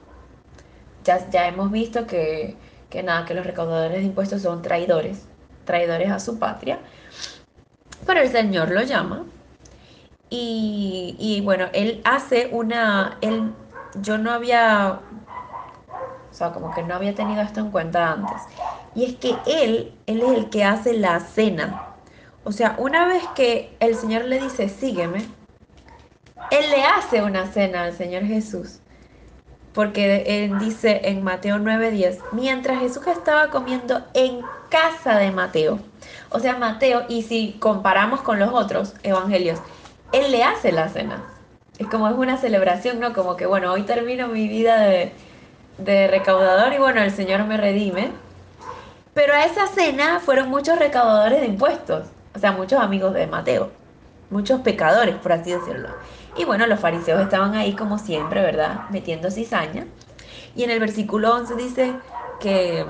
[1.04, 2.56] Ya, ya hemos visto que,
[2.92, 5.26] que nada, que los recaudadores de impuestos son traidores,
[5.66, 6.78] traidores a su patria.
[8.06, 9.26] Pero el Señor lo llama
[10.34, 13.54] y, bueno, él hace una, él,
[13.96, 15.02] yo no había,
[16.32, 18.42] o sea, como que no había tenido esto en cuenta antes.
[18.96, 21.96] Y es que él, él es el que hace la cena.
[22.46, 25.26] O sea, una vez que el Señor le dice, sígueme,
[26.50, 28.80] él le hace una cena al Señor Jesús.
[29.74, 35.80] Porque él dice en Mateo 9:10, mientras Jesús estaba comiendo en casa de Mateo.
[36.30, 39.60] O sea, Mateo, y si comparamos con los otros evangelios,
[40.12, 41.24] él le hace la cena.
[41.78, 43.14] Es como es una celebración, ¿no?
[43.14, 45.12] Como que, bueno, hoy termino mi vida de,
[45.78, 48.12] de recaudador y bueno, el Señor me redime.
[49.14, 53.72] Pero a esa cena fueron muchos recaudadores de impuestos, o sea, muchos amigos de Mateo,
[54.30, 55.90] muchos pecadores, por así decirlo.
[56.38, 58.90] Y bueno, los fariseos estaban ahí como siempre, ¿verdad?
[58.90, 59.86] Metiendo cizaña.
[60.56, 62.02] Y en el versículo 11 dice
[62.40, 62.86] que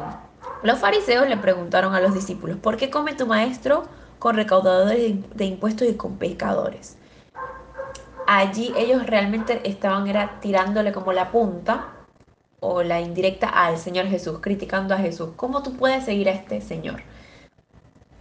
[0.62, 5.46] los fariseos le preguntaron a los discípulos, ¿por qué come tu maestro con recaudadores de
[5.46, 6.98] impuestos y con pecadores?
[8.34, 11.90] Allí ellos realmente estaban era tirándole como la punta
[12.62, 15.32] o la indirecta al Señor Jesús, criticando a Jesús.
[15.36, 17.04] ¿Cómo tú puedes seguir a este Señor?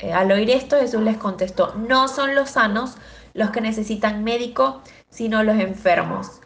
[0.00, 2.96] Eh, al oír esto, Jesús les contestó, no son los sanos
[3.34, 6.40] los que necesitan médico, sino los enfermos.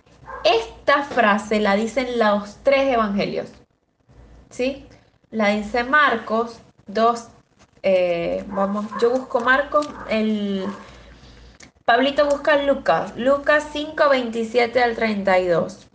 [0.45, 3.51] Esta frase la dicen los tres evangelios.
[4.51, 4.87] ¿Sí?
[5.31, 7.29] La dice Marcos 2.
[7.83, 10.67] eh, vamos, yo busco Marcos, el
[11.85, 15.87] Pablito busca Lucas, Lucas 5, 27 al 32.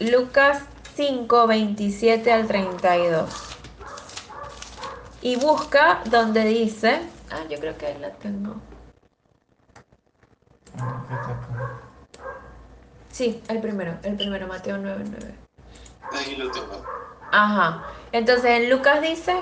[0.00, 0.64] Lucas
[0.96, 3.30] 5, 27 al 32.
[5.22, 7.00] Y busca donde dice,
[7.30, 8.56] ah, yo creo que ahí la tengo.
[13.12, 15.34] Sí, el primero, el primero, Mateo 9, 9.
[16.12, 16.84] Ahí lo tengo.
[17.30, 17.84] Ajá.
[18.10, 19.40] Entonces en Lucas dice,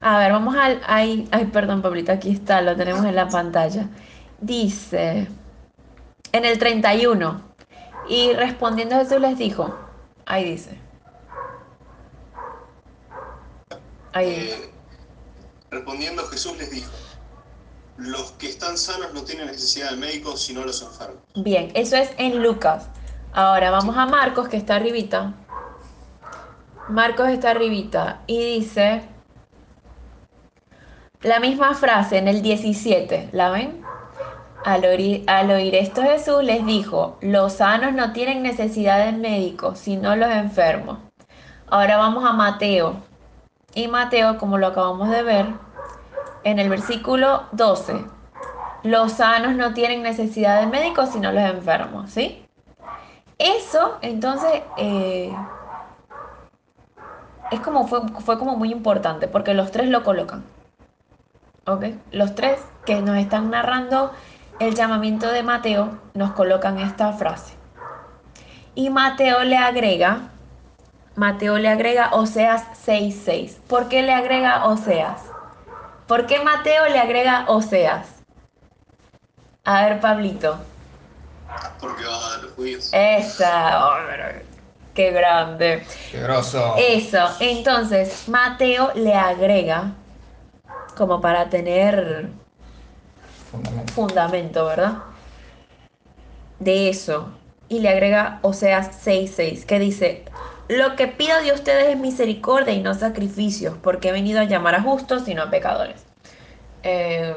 [0.00, 3.88] a ver, vamos al, ay, ay, perdón, Pablito, aquí está, lo tenemos en la pantalla.
[4.40, 5.28] Dice,
[6.32, 7.42] en el 31,
[8.08, 9.76] y respondiendo Jesús les dijo,
[10.24, 10.78] ahí dice.
[14.12, 14.54] Ahí dice.
[14.54, 14.70] Eh,
[15.70, 16.92] respondiendo Jesús les dijo,
[17.96, 21.20] los que están sanos no tienen necesidad de médicos sino los enfermos.
[21.34, 22.88] Bien, eso es en Lucas.
[23.32, 25.34] Ahora vamos a Marcos, que está arribita.
[26.88, 29.02] Marcos está arribita y dice
[31.22, 33.82] la misma frase en el 17, ¿la ven?
[34.64, 40.30] Al oír, esto Jesús les dijo, los sanos no tienen necesidad de médicos, sino los
[40.30, 40.98] enfermos.
[41.68, 42.96] Ahora vamos a Mateo.
[43.74, 45.46] Y Mateo, como lo acabamos de ver,
[46.44, 48.04] en el versículo 12,
[48.84, 52.44] los sanos no tienen necesidad de médicos, sino los enfermos, ¿sí?
[53.38, 55.32] Eso, entonces, eh,
[57.50, 60.44] es como fue como muy importante porque los tres lo colocan.
[61.68, 61.84] ¿Ok?
[62.12, 64.10] Los tres que nos están narrando
[64.58, 67.54] el llamamiento de Mateo nos colocan esta frase.
[68.74, 70.30] Y Mateo le agrega,
[71.14, 73.58] Mateo le agrega Oseas 6.6.
[73.68, 75.20] ¿Por qué le agrega Oseas?
[76.06, 78.06] ¿Por qué Mateo le agrega Oseas?
[79.64, 80.58] A ver, Pablito.
[81.80, 82.90] Porque va a los judíos.
[82.94, 83.94] Esa, oh,
[84.94, 85.86] qué grande.
[86.10, 86.76] Qué grosso.
[86.78, 89.92] Eso, entonces Mateo le agrega
[90.98, 92.34] como para tener
[93.50, 93.94] Fundamento.
[93.94, 95.04] fundamento, ¿verdad?
[96.58, 97.38] De eso.
[97.68, 100.24] Y le agrega Oseas 6:6, que dice,
[100.68, 104.74] lo que pido de ustedes es misericordia y no sacrificios, porque he venido a llamar
[104.74, 106.06] a justos y no a pecadores.
[106.82, 107.34] Eh,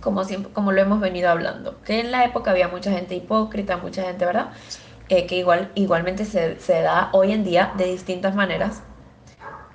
[0.00, 3.76] como, siempre, como lo hemos venido hablando, que en la época había mucha gente hipócrita,
[3.78, 4.50] mucha gente, ¿verdad?
[5.08, 8.84] Eh, que igual, igualmente se, se da hoy en día de distintas maneras.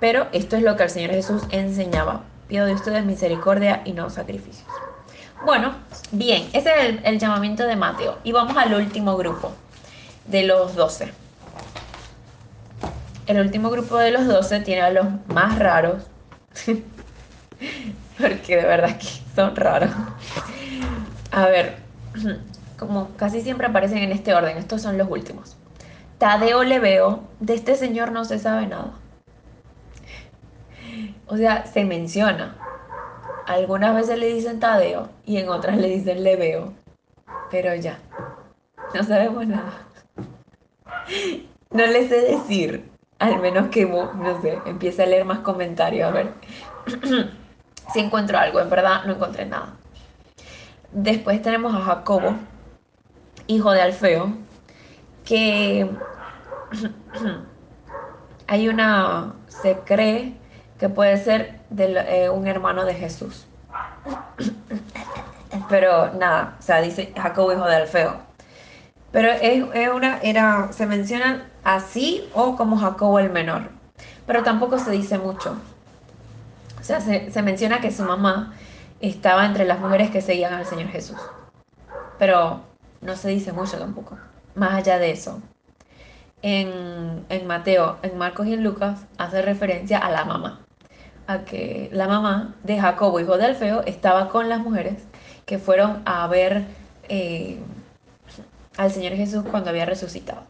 [0.00, 2.24] Pero esto es lo que el Señor Jesús enseñaba.
[2.48, 4.66] Pido de ustedes misericordia y no sacrificios.
[5.44, 5.74] Bueno,
[6.10, 8.18] bien, ese es el, llamamiento de Mateo.
[8.24, 9.52] Y vamos al último grupo,
[10.26, 11.12] de los doce.
[13.26, 16.04] El último grupo de los doce tiene a los más raros.
[18.18, 19.90] Porque de verdad que son raros.
[21.30, 21.76] A ver,
[22.78, 25.56] como casi siempre aparecen en este orden, estos son los últimos.
[26.18, 28.92] Tadeo le veo, de este señor no se sabe nada.
[31.26, 32.54] O sea, se menciona.
[33.46, 36.72] Algunas veces le dicen Tadeo y en otras le dicen le veo.
[37.50, 37.98] Pero ya,
[38.94, 39.72] no sabemos nada.
[41.70, 42.88] No le sé decir,
[43.18, 46.32] al menos que, no sé, empiece a leer más comentarios, a ver
[47.92, 48.60] si encuentro algo.
[48.60, 49.74] En verdad, no encontré nada.
[50.92, 52.36] Después tenemos a Jacobo,
[53.46, 54.32] hijo de Alfeo,
[55.24, 55.90] que
[58.46, 60.34] hay una, se cree
[60.84, 63.46] que puede ser eh, un hermano de Jesús.
[65.70, 68.18] Pero nada, o sea, dice Jacobo, hijo de Alfeo.
[69.10, 73.70] Pero es, es una, era, se menciona así o como Jacobo el menor.
[74.26, 75.56] Pero tampoco se dice mucho.
[76.78, 78.52] O sea, se, se menciona que su mamá
[79.00, 81.16] estaba entre las mujeres que seguían al Señor Jesús.
[82.18, 82.60] Pero
[83.00, 84.18] no se dice mucho tampoco.
[84.54, 85.40] Más allá de eso.
[86.42, 90.63] En, en, Mateo, en Marcos y en Lucas hace referencia a la mamá.
[91.26, 95.02] A que la mamá de Jacobo, hijo de Alfeo, estaba con las mujeres
[95.46, 96.64] que fueron a ver
[97.08, 97.58] eh,
[98.76, 100.42] al Señor Jesús cuando había resucitado.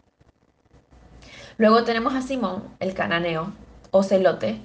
[1.57, 3.53] Luego tenemos a Simón, el cananeo,
[3.91, 4.59] o celote,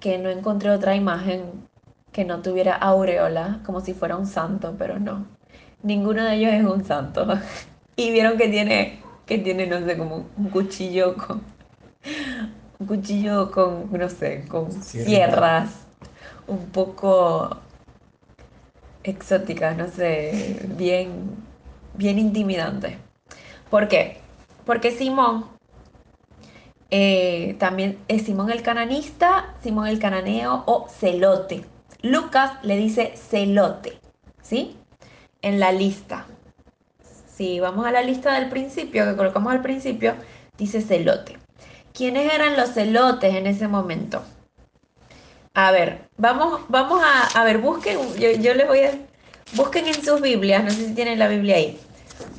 [0.00, 1.66] que no encontré otra imagen
[2.12, 5.26] que no tuviera aureola, como si fuera un santo, pero no.
[5.82, 7.26] Ninguno de ellos es un santo.
[7.98, 11.40] Y vieron que tiene, que tiene, no sé, como un cuchillo con.
[12.78, 15.06] Un cuchillo con, no sé, con Sierra.
[15.06, 15.70] sierras.
[16.46, 17.58] Un poco
[19.02, 21.36] exóticas, no sé, bien,
[21.94, 22.98] bien intimidante.
[23.70, 24.18] ¿Por qué?
[24.64, 25.46] Porque Simón
[26.90, 31.64] eh, también es Simón el cananista, Simón el cananeo o celote.
[32.02, 33.98] Lucas le dice celote,
[34.42, 34.76] ¿sí?
[35.42, 36.26] En la lista.
[37.32, 40.14] Si vamos a la lista del principio, que colocamos al principio,
[40.56, 41.38] dice celote.
[41.96, 44.22] ¿Quiénes eran los celotes en ese momento?
[45.54, 48.90] A ver, vamos, vamos a, a ver, busquen, yo, les voy a,
[49.54, 51.80] busquen en sus Biblias, no sé si tienen la Biblia ahí,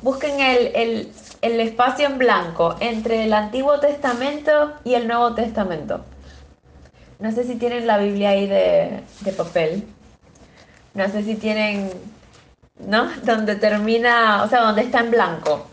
[0.02, 6.04] busquen el, el, el espacio en blanco entre el Antiguo Testamento y el Nuevo Testamento.
[7.18, 9.84] No sé si tienen la Biblia ahí de, de papel.
[10.94, 11.90] No sé si tienen,
[12.78, 13.10] ¿no?
[13.24, 15.66] Donde termina, o sea, donde está en blanco.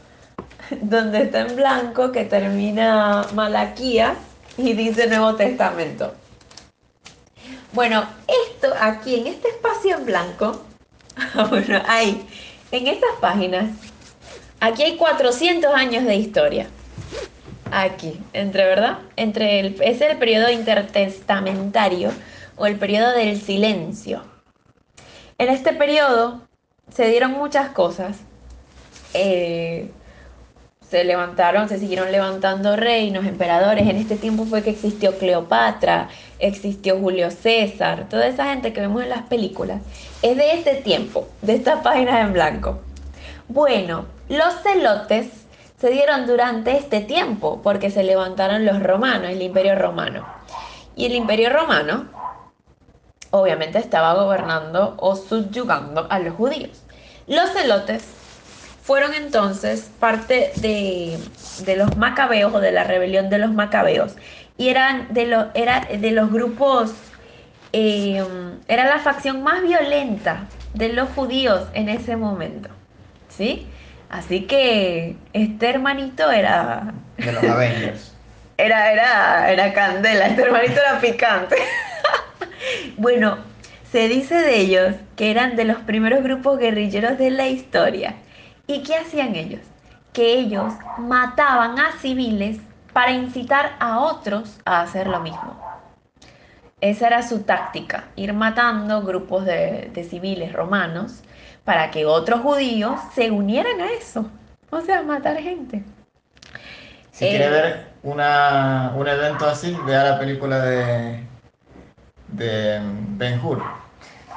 [0.82, 4.18] Donde está en blanco que termina Malaquías
[4.57, 6.13] y dice Nuevo Testamento.
[7.74, 10.63] Bueno, esto aquí en este espacio en blanco,
[11.49, 12.26] bueno, hay
[12.72, 13.70] en estas páginas,
[14.59, 16.68] aquí hay 400 años de historia.
[17.72, 22.11] Aquí, entre verdad, entre el, es el periodo intertestamentario
[22.55, 24.24] o el periodo del silencio.
[25.38, 26.41] En este periodo
[26.93, 28.18] se dieron muchas cosas.
[29.13, 29.91] Eh,
[30.95, 33.85] se levantaron, se siguieron levantando reinos, emperadores.
[33.85, 36.07] En este tiempo fue que existió Cleopatra,
[36.39, 39.81] existió Julio César, toda esa gente que vemos en las películas.
[40.21, 42.79] Es de este tiempo, de estas páginas en blanco.
[43.49, 45.27] Bueno, los celotes
[45.77, 50.25] se dieron durante este tiempo porque se levantaron los romanos, el imperio romano.
[50.95, 52.05] Y el imperio romano
[53.31, 56.83] obviamente estaba gobernando o subyugando a los judíos.
[57.27, 58.14] Los celotes
[58.86, 61.17] fueron entonces parte de,
[61.65, 64.15] de, los macabeos o de la rebelión de los macabeos,
[64.57, 66.93] y eran de, los era de los grupos,
[67.73, 68.23] eh,
[68.67, 70.43] era la facción más violenta
[70.75, 72.69] de los judíos en ese momento,
[73.27, 73.67] ¿sí?
[74.11, 76.93] Así que este hermanito era...
[77.17, 78.11] De los Avengers.
[78.57, 81.57] Era, era, era candela, este hermanito era picante.
[82.97, 83.38] bueno,
[83.91, 88.15] se dice de ellos que eran de los primeros grupos guerrilleros de la historia.
[88.68, 89.61] ¿Y qué hacían ellos?
[90.13, 92.57] Que ellos mataban a civiles
[92.93, 95.59] para incitar a otros a hacer lo mismo.
[96.82, 101.22] Esa era su táctica, ir matando grupos de, civiles romanos
[101.63, 104.30] para que otros judíos se unieran a eso.
[104.70, 105.84] O sea, matar gente.
[107.11, 111.24] Si quiere eh, ver una, un evento así, vea la película de,
[112.28, 112.80] de
[113.18, 113.63] Ben Hur.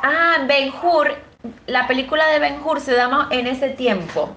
[0.03, 1.13] Ah, Ben Hur,
[1.67, 4.37] la película de Ben Hur se da en ese tiempo.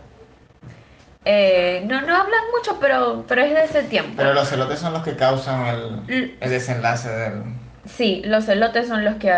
[1.24, 4.14] Eh, no, no hablan mucho, pero, pero es de ese tiempo.
[4.18, 5.68] Pero los celotes son los que causan
[6.08, 7.44] el, el desenlace del...
[7.86, 9.32] Sí, los celotes son los que...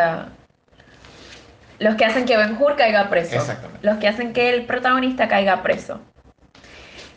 [1.79, 3.35] los que hacen que Ben Hur caiga preso.
[3.35, 3.85] Exactamente.
[3.85, 5.99] Los que hacen que el protagonista caiga preso.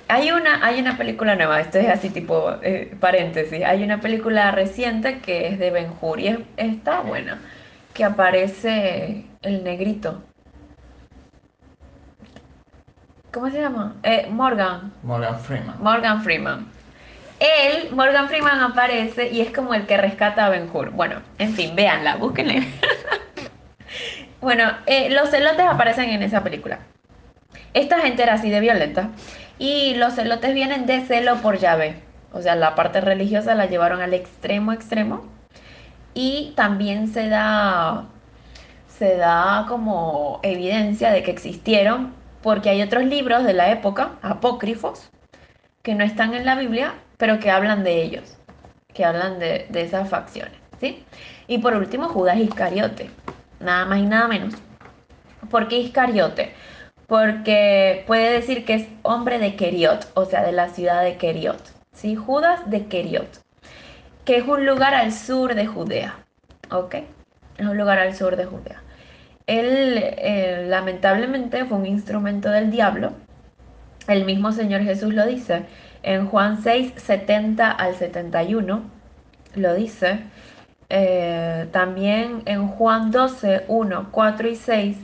[0.08, 3.64] Hay una, hay una película nueva, esto es así tipo eh, paréntesis.
[3.64, 7.40] Hay una película reciente que es de Ben Hur y está buena.
[7.92, 10.22] Que aparece el negrito.
[13.36, 13.96] ¿Cómo se llama?
[14.02, 14.94] Eh, Morgan.
[15.02, 15.76] Morgan Freeman.
[15.82, 16.66] Morgan Freeman.
[17.38, 20.88] Él, Morgan Freeman, aparece y es como el que rescata a Ben Hur.
[20.92, 22.64] Bueno, en fin, véanla, búsquenla.
[24.40, 26.78] bueno, eh, los celotes aparecen en esa película.
[27.74, 29.10] Esta gente era así de violenta.
[29.58, 31.96] Y los celotes vienen de celo por llave.
[32.32, 35.26] O sea, la parte religiosa la llevaron al extremo extremo.
[36.14, 38.04] Y también se da,
[38.88, 42.15] se da como evidencia de que existieron
[42.46, 45.10] porque hay otros libros de la época, apócrifos,
[45.82, 48.36] que no están en la Biblia, pero que hablan de ellos,
[48.94, 51.04] que hablan de, esas facciones, ¿sí?
[51.48, 53.10] Y por último, Judas Iscariote,
[53.58, 54.54] nada más y nada menos.
[55.50, 56.52] ¿Por qué Iscariote?
[57.08, 61.60] Porque puede decir que es hombre de Keriot, o sea, de la ciudad de Keriot,
[61.94, 62.14] ¿sí?
[62.14, 63.40] Judas de Keriot,
[64.24, 66.14] que es un lugar al sur de Judea,
[66.70, 66.94] ¿ok?
[67.58, 68.84] Es un lugar al sur de Judea.
[69.46, 73.12] Él eh, lamentablemente fue un instrumento del diablo.
[74.08, 75.64] El mismo Señor Jesús lo dice
[76.02, 78.82] en Juan 6, 70 al 71.
[79.54, 80.20] Lo dice.
[80.88, 84.96] Eh, también en Juan 12, 1, 4 y 6.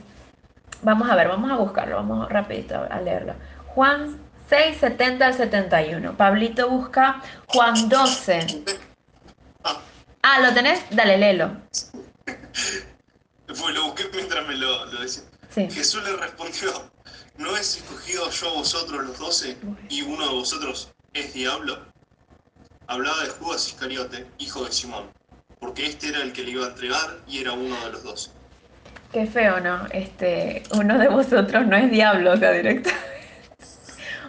[0.83, 3.35] Vamos a ver, vamos a buscarlo, vamos rapidito a leerlo.
[3.69, 4.19] Juan
[4.49, 6.13] 6, 70 al 71.
[6.17, 8.65] Pablito busca Juan 12.
[10.23, 10.85] Ah, ¿lo tenés?
[10.91, 11.51] Dale, léelo.
[13.61, 15.25] Pues lo busqué mientras me lo, decía.
[15.55, 16.91] Jesús le respondió,
[17.37, 19.57] ¿no es escogido yo a vosotros los doce
[19.91, 21.79] y uno de vosotros es diablo?
[22.87, 25.11] Hablaba de Judas Iscariote, hijo de Simón,
[25.61, 28.31] porque este era el que le iba a entregar y era uno de los doce.
[29.13, 29.87] Qué feo, ¿no?
[29.91, 33.13] Este, uno de vosotros no es diablo, o sea, directamente.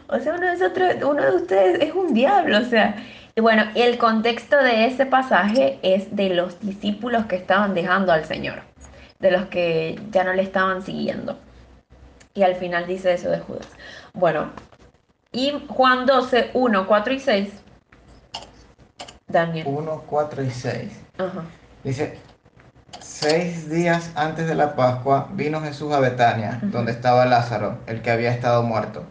[0.10, 2.96] O sea, uno de, vosotros, uno de ustedes es un diablo, o sea.
[3.36, 8.26] Y bueno, el contexto de ese pasaje es de los discípulos que estaban dejando al
[8.26, 8.73] Señor
[9.24, 11.40] de los que ya no le estaban siguiendo.
[12.34, 13.68] Y al final dice eso de Judas.
[14.14, 14.52] Bueno,
[15.32, 17.50] y Juan 12, 1, 4 y 6.
[19.28, 19.66] Daniel.
[19.66, 21.02] 1, 4 y 6.
[21.86, 22.20] Dice,
[23.00, 28.12] seis días antes de la Pascua vino Jesús a Betania, donde estaba Lázaro, el que
[28.12, 29.06] había estado muerto,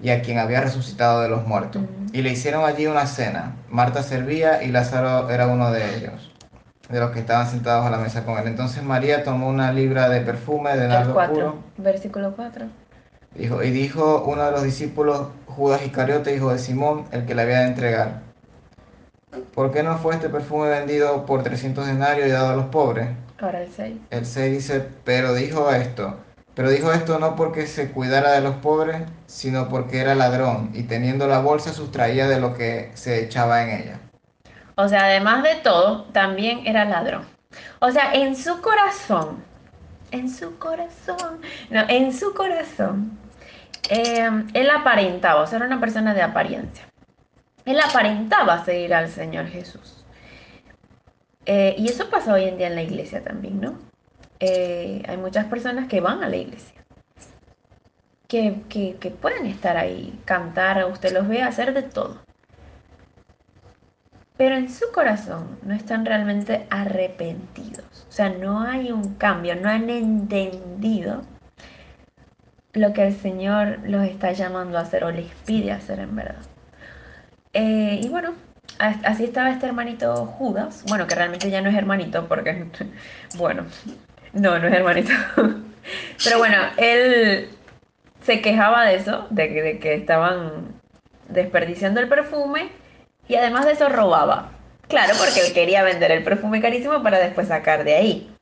[0.00, 1.82] y a quien había resucitado de los muertos.
[2.12, 3.56] Y le hicieron allí una cena.
[3.68, 6.35] Marta servía y Lázaro era uno de ellos
[6.88, 8.46] de los que estaban sentados a la mesa con él.
[8.46, 11.56] Entonces María tomó una libra de perfume de nardo puro.
[11.76, 12.66] Versículo 4.
[13.34, 17.42] Dijo, y dijo uno de los discípulos, Judas Iscariote, hijo de Simón, el que le
[17.42, 18.22] había de entregar.
[19.54, 23.08] ¿Por qué no fue este perfume vendido por 300 denarios y dado a los pobres?
[23.38, 23.96] Ahora el 6.
[24.10, 26.16] El 6 dice, pero dijo esto.
[26.54, 30.84] Pero dijo esto no porque se cuidara de los pobres, sino porque era ladrón y
[30.84, 34.00] teniendo la bolsa sustraía de lo que se echaba en ella.
[34.78, 37.24] O sea, además de todo, también era ladrón.
[37.80, 39.42] O sea, en su corazón,
[40.10, 43.18] en su corazón, no, en su corazón,
[43.88, 46.84] eh, él aparentaba, o sea, era una persona de apariencia.
[47.64, 50.04] Él aparentaba seguir al Señor Jesús.
[51.46, 53.78] Eh, y eso pasa hoy en día en la iglesia también, ¿no?
[54.40, 56.84] Eh, hay muchas personas que van a la iglesia,
[58.28, 62.25] que, que pueden estar ahí, cantar, usted los ve hacer de todo
[64.36, 68.06] pero en su corazón no están realmente arrepentidos.
[68.08, 71.22] O sea, no hay un cambio, no han entendido
[72.72, 76.42] lo que el Señor los está llamando a hacer o les pide hacer en verdad.
[77.54, 78.34] Eh, y bueno,
[78.78, 82.66] así estaba este hermanito Judas, bueno, que realmente ya no es hermanito porque,
[83.36, 83.64] bueno,
[84.34, 85.12] no, no es hermanito.
[86.24, 87.48] Pero bueno, él
[88.20, 90.74] se quejaba de eso, de que, de que estaban
[91.28, 92.68] desperdiciando el perfume
[93.28, 94.50] y además de eso robaba.
[94.88, 98.36] Claro, porque él quería vender el perfume carísimo para después sacar de ahí.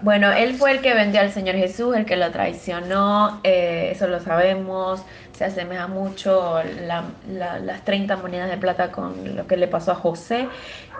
[0.00, 4.06] Bueno, él fue el que vendió al Señor Jesús, el que lo traicionó, eh, eso
[4.06, 9.92] lo sabemos, se asemeja mucho las 30 monedas de plata con lo que le pasó
[9.92, 10.48] a José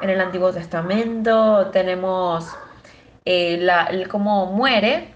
[0.03, 1.71] en el Antiguo Testamento.
[1.73, 2.47] Tenemos
[3.25, 3.67] eh,
[4.11, 5.09] cómo muere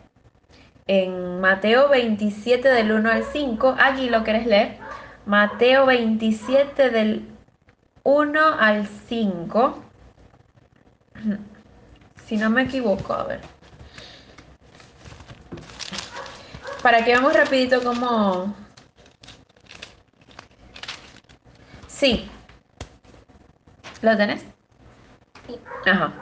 [0.86, 3.76] en Mateo 27 del 1 al 5.
[3.78, 4.76] Allí lo querés leer.
[5.26, 7.36] Mateo 27 del
[8.07, 9.82] 1 al 5.
[12.24, 13.40] Si no me equivoco, a ver.
[16.82, 18.52] Para que veamos rapidito cómo...
[21.86, 22.28] Sí.
[24.02, 24.44] ¿Lo tenés?
[25.46, 25.61] Sí.
[25.86, 26.12] Ajá.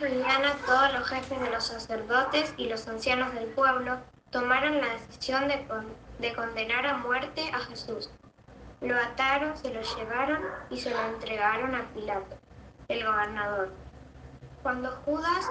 [0.00, 3.98] mañana todos los jefes de los sacerdotes y los ancianos del pueblo
[4.30, 5.64] tomaron la decisión de,
[6.18, 8.10] de condenar a muerte a Jesús.
[8.82, 12.36] Lo ataron, se lo llevaron y se lo entregaron a Pilato,
[12.88, 13.70] el gobernador.
[14.62, 15.50] Cuando Judas,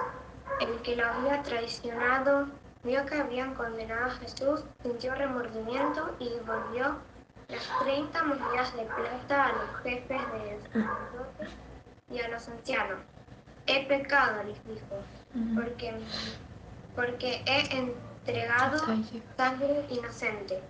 [0.60, 2.46] el que lo había traicionado,
[2.84, 6.96] Vio que habían condenado a Jesús, sintió remordimiento y devolvió
[7.48, 11.48] las 30 monedas de plata a los jefes de sacerdotes
[12.10, 12.98] y a los ancianos.
[13.68, 14.96] He pecado, les dijo,
[15.54, 15.94] porque,
[16.96, 18.78] porque he entregado
[19.36, 20.60] sangre inocente.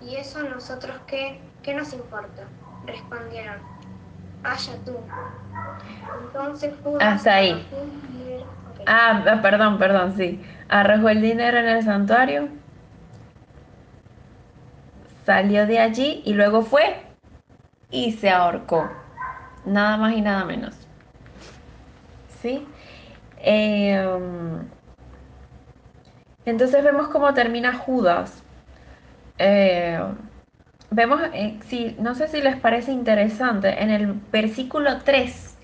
[0.00, 2.44] ¿Y eso a nosotros qué, qué nos importa?
[2.86, 3.58] Respondieron,
[4.42, 4.96] vaya tú.
[6.26, 7.66] Entonces Hasta ahí.
[8.86, 10.44] Ah, ah, perdón, perdón, sí.
[10.68, 12.48] Arrojó el dinero en el santuario,
[15.24, 17.02] salió de allí y luego fue
[17.90, 18.90] y se ahorcó.
[19.64, 20.74] Nada más y nada menos.
[22.42, 22.66] ¿Sí?
[23.38, 24.68] Em,
[26.44, 28.43] entonces vemos cómo termina Judas.
[29.38, 30.00] Eh,
[30.90, 35.56] vemos, eh, si, no sé si les parece interesante, en el versículo 3,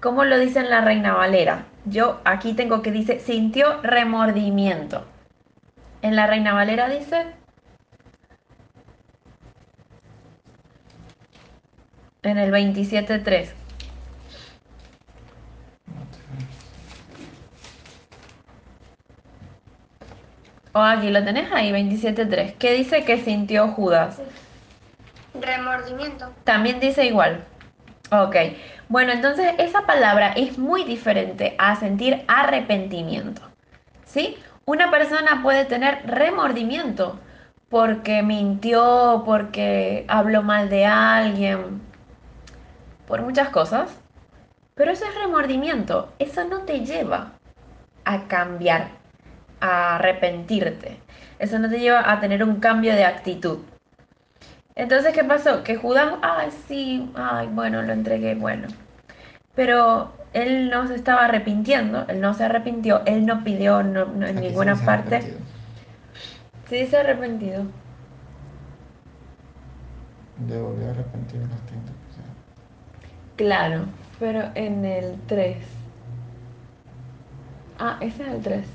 [0.00, 1.66] cómo lo dice en la Reina Valera.
[1.84, 5.06] Yo aquí tengo que dice, sintió remordimiento.
[6.02, 7.26] En la Reina Valera dice,
[12.22, 13.65] en el 27.3.
[20.76, 22.56] O aquí lo tenés ahí, 27.3.
[22.58, 24.20] ¿Qué dice que sintió Judas?
[25.32, 26.30] Remordimiento.
[26.44, 27.46] También dice igual.
[28.10, 28.36] Ok.
[28.90, 33.40] Bueno, entonces esa palabra es muy diferente a sentir arrepentimiento.
[34.04, 34.36] ¿Sí?
[34.66, 37.18] Una persona puede tener remordimiento
[37.70, 41.80] porque mintió, porque habló mal de alguien,
[43.06, 43.98] por muchas cosas.
[44.74, 46.12] Pero eso es remordimiento.
[46.18, 47.32] Eso no te lleva
[48.04, 49.05] a cambiar,
[49.66, 50.98] a arrepentirte.
[51.38, 53.58] Eso no te lleva a tener un cambio de actitud.
[54.74, 55.64] Entonces, ¿qué pasó?
[55.64, 58.68] Que Judas, ay, sí, ay, bueno, lo entregué, bueno.
[59.54, 64.76] Pero él no se estaba arrepintiendo, él no se arrepintió, él no pidió en ninguna
[64.76, 65.22] parte.
[66.68, 67.64] Sí, dice arrepentido.
[70.46, 71.92] Devolvió arrepentido en las 30
[73.36, 73.84] Claro,
[74.18, 75.56] pero en el 3.
[77.78, 78.66] Ah, ese es el 3.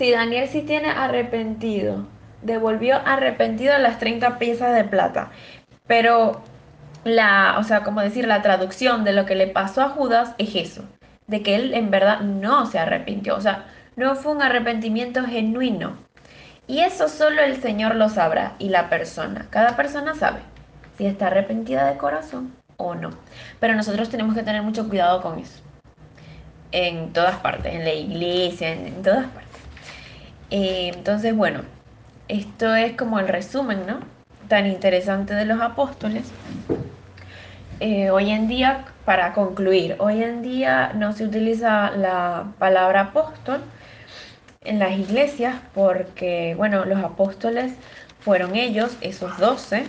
[0.00, 2.06] Sí, Daniel sí tiene arrepentido
[2.40, 5.30] devolvió arrepentido las 30 piezas de plata.
[5.86, 6.40] Pero
[7.04, 10.54] la, o sea, como decir, la traducción de lo que le pasó a Judas es
[10.54, 10.84] eso,
[11.26, 15.98] de que él en verdad no se arrepintió, o sea, no fue un arrepentimiento genuino.
[16.66, 20.40] Y eso solo el Señor lo sabrá y la persona, cada persona sabe
[20.96, 23.10] si está arrepentida de corazón o no.
[23.58, 25.60] Pero nosotros tenemos que tener mucho cuidado con eso.
[26.72, 29.49] En todas partes, en la iglesia, en, todas partes.
[30.50, 31.60] Eh, entonces, bueno,
[32.28, 34.00] esto es como el resumen, ¿no?
[34.48, 36.30] Tan interesante de los apóstoles.
[37.78, 43.60] Eh, hoy en día, para concluir, hoy en día no se utiliza la palabra apóstol
[44.62, 47.72] en las iglesias porque, bueno, los apóstoles
[48.20, 49.84] fueron ellos, esos doce.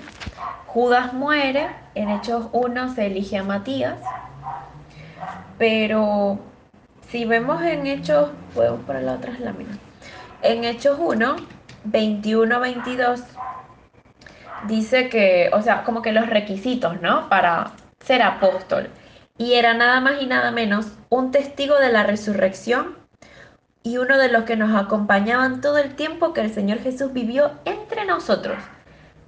[0.67, 3.97] Judas muere, en Hechos 1 se elige a Matías,
[5.57, 6.39] pero
[7.09, 9.77] si vemos en Hechos, podemos poner la otra lámina.
[10.43, 11.35] En Hechos 1
[11.89, 13.23] 21-22
[14.67, 17.29] dice que, o sea, como que los requisitos, ¿no?
[17.29, 18.89] Para ser apóstol.
[19.37, 22.97] Y era nada más y nada menos un testigo de la resurrección
[23.83, 27.51] y uno de los que nos acompañaban todo el tiempo que el Señor Jesús vivió
[27.65, 28.57] entre nosotros.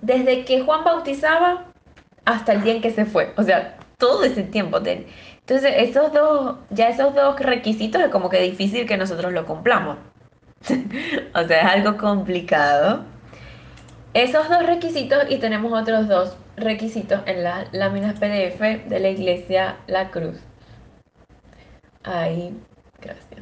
[0.02, 1.66] Desde que Juan bautizaba
[2.26, 3.34] hasta el día en que se fue.
[3.38, 4.78] O sea, todo ese tiempo.
[4.78, 9.98] Entonces, esos dos, ya esos dos requisitos es como que difícil que nosotros lo cumplamos.
[11.36, 13.06] o sea, es algo complicado.
[14.14, 19.78] Esos dos requisitos y tenemos otros dos requisitos en las láminas PDF de la iglesia
[19.88, 20.38] La Cruz.
[22.04, 22.56] Ahí,
[23.02, 23.42] gracias.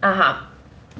[0.00, 0.50] Ajá.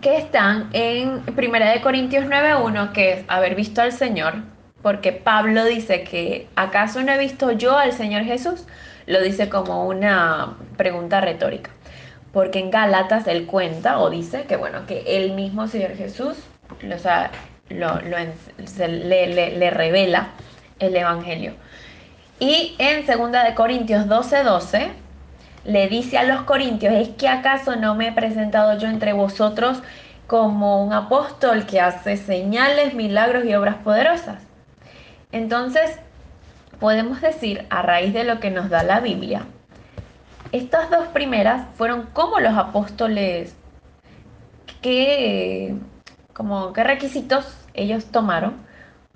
[0.01, 4.35] Que están en 1 Corintios 9.1, que es haber visto al Señor,
[4.83, 8.67] porque Pablo dice que ¿acaso no he visto yo al Señor Jesús?
[9.07, 11.71] Lo dice como una pregunta retórica.
[12.35, 16.37] Porque en Gálatas él cuenta o dice que bueno, que el mismo Señor Jesús
[17.71, 20.29] lo, le, le, revela
[20.81, 21.55] el Evangelio.
[22.41, 24.91] Y en 2 Corintios 12:12 12,
[25.65, 29.81] le dice a los corintios, ¿es que acaso no me he presentado yo entre vosotros
[30.27, 34.43] como un apóstol que hace señales, milagros y obras poderosas?
[35.33, 35.99] Entonces,
[36.81, 39.47] podemos decir, a raíz de lo que nos da la Biblia,
[40.55, 43.57] estas dos primeras fueron como los apóstoles,
[44.81, 45.75] qué,
[46.33, 48.55] como, qué requisitos ellos tomaron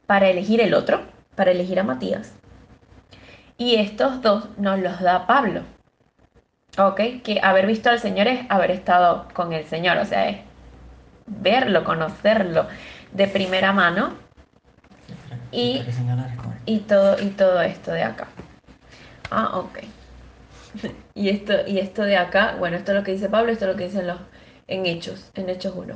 [0.06, 1.00] para elegir el otro,
[1.36, 2.34] para elegir a Matías.
[3.56, 5.62] Y estos dos nos los da Pablo.
[6.76, 7.22] ¿Ok?
[7.22, 10.38] Que haber visto al Señor es haber estado con el Señor, o sea, es
[11.26, 12.66] verlo, conocerlo
[13.12, 14.14] de primera mano
[15.52, 15.82] y,
[16.66, 18.26] y, todo, y todo esto de acá.
[19.30, 19.78] Ah, ok.
[21.14, 23.72] Y, esto, y esto de acá, bueno, esto es lo que dice Pablo, esto es
[23.72, 24.18] lo que dicen los
[24.68, 25.94] en Hechos, en Hechos 1.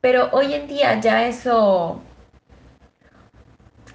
[0.00, 2.00] Pero hoy en día ya eso...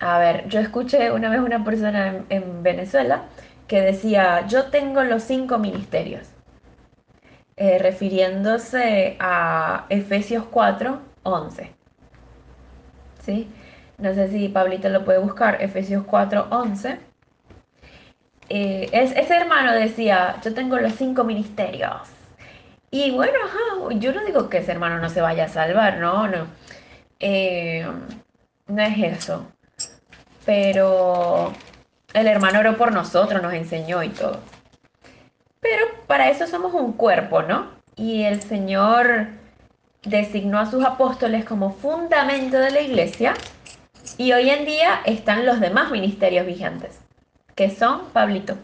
[0.02, 3.24] A ver, yo escuché una vez una persona en Venezuela
[3.68, 6.28] que decía, yo tengo los cinco ministerios,
[7.58, 11.76] eh, refiriéndose a Efesios 4, 11.
[13.22, 13.50] ¿Sí?
[13.98, 17.00] No sé si Pablito lo puede buscar, Efesios 4, 11.
[18.50, 22.02] Eh, ese hermano decía, yo tengo los cinco ministerios.
[22.92, 23.38] Y bueno,
[23.92, 26.48] yo no digo que ese hermano no se vaya a salvar, no, no.
[27.20, 27.86] Eh,
[28.68, 29.48] no es eso.
[30.46, 31.54] Pero
[32.14, 34.40] el hermano oró por nosotros, nos enseñó y todo.
[35.60, 37.68] Pero para eso somos un cuerpo, ¿no?
[37.96, 39.28] Y el Señor
[40.04, 43.34] designó a sus apóstoles como fundamento de la iglesia.
[44.18, 47.00] Y hoy en día están los demás ministerios vigentes,
[47.60, 48.56] que son, Pablito.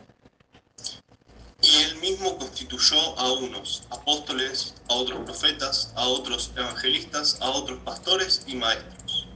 [1.62, 7.78] Y él mismo constituyó a unos apóstoles, a otros profetas, a otros evangelistas, a otros
[7.80, 9.28] pastores y maestros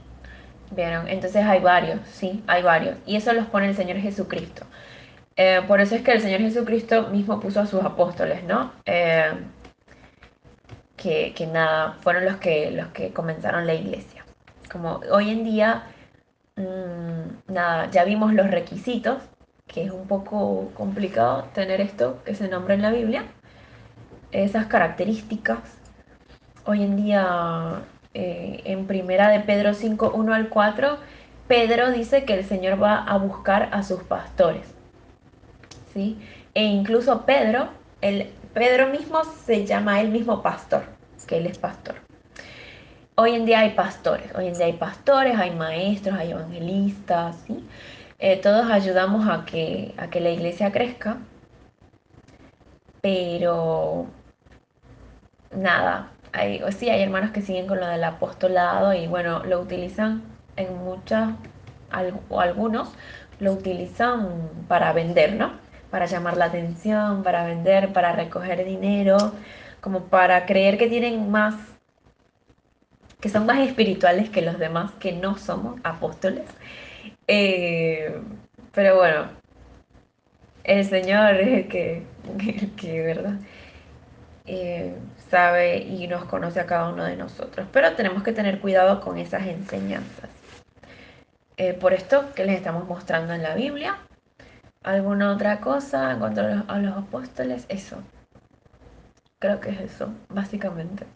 [0.70, 1.06] ¿Vieron?
[1.08, 2.96] Entonces hay varios, sí, hay varios.
[3.04, 4.64] Y eso los pone el Señor Jesucristo.
[5.36, 8.72] Eh, por eso es que el Señor Jesucristo mismo puso a sus apóstoles, ¿no?
[8.86, 9.30] Eh,
[10.96, 14.24] que, nada, fueron los que, los que comenzaron la iglesia.
[14.72, 15.84] Como hoy en día,
[16.56, 19.20] mm, nada, ya vimos los requisitos,
[19.72, 23.24] que es un poco complicado tener esto que se nombra en la Biblia,
[24.32, 25.60] esas características.
[26.64, 30.98] Hoy en día eh, en primera de Pedro 5, 1 al 4,
[31.46, 34.66] Pedro dice que el Señor va a buscar a sus pastores.
[35.94, 36.18] ¿sí?
[36.54, 37.68] E incluso Pedro,
[38.00, 40.82] el, Pedro mismo se llama él mismo pastor,
[41.28, 41.94] que él es pastor.
[43.14, 47.64] Hoy en día hay pastores, hoy en día hay pastores, hay maestros, hay evangelistas, ¿sí?
[48.22, 51.16] Eh, todos ayudamos a que, a que la iglesia crezca,
[53.00, 54.08] pero
[55.50, 60.22] nada, hay, sí, hay hermanos que siguen con lo del apostolado y bueno, lo utilizan
[60.56, 61.30] en muchas,
[62.28, 62.92] o algunos
[63.38, 65.52] lo utilizan para vender, ¿no?
[65.90, 69.32] Para llamar la atención, para vender, para recoger dinero,
[69.80, 71.54] como para creer que tienen más,
[73.20, 76.44] que son más espirituales que los demás, que no somos apóstoles.
[77.32, 78.20] Eh,
[78.72, 79.28] pero bueno,
[80.64, 82.04] el Señor es que,
[82.76, 83.34] que, ¿verdad?
[84.46, 84.96] Eh,
[85.30, 87.68] sabe y nos conoce a cada uno de nosotros.
[87.72, 90.28] Pero tenemos que tener cuidado con esas enseñanzas.
[91.56, 93.98] Eh, por esto que les estamos mostrando en la Biblia.
[94.82, 97.64] ¿Alguna otra cosa en cuanto a los, apóstoles?
[97.68, 98.02] Eso.
[99.38, 101.06] Creo que es eso, básicamente.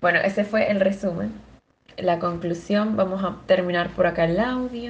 [0.00, 1.49] Bueno, ese fue el resumen.
[2.02, 4.88] La conclusión, vamos a terminar por acá el audio.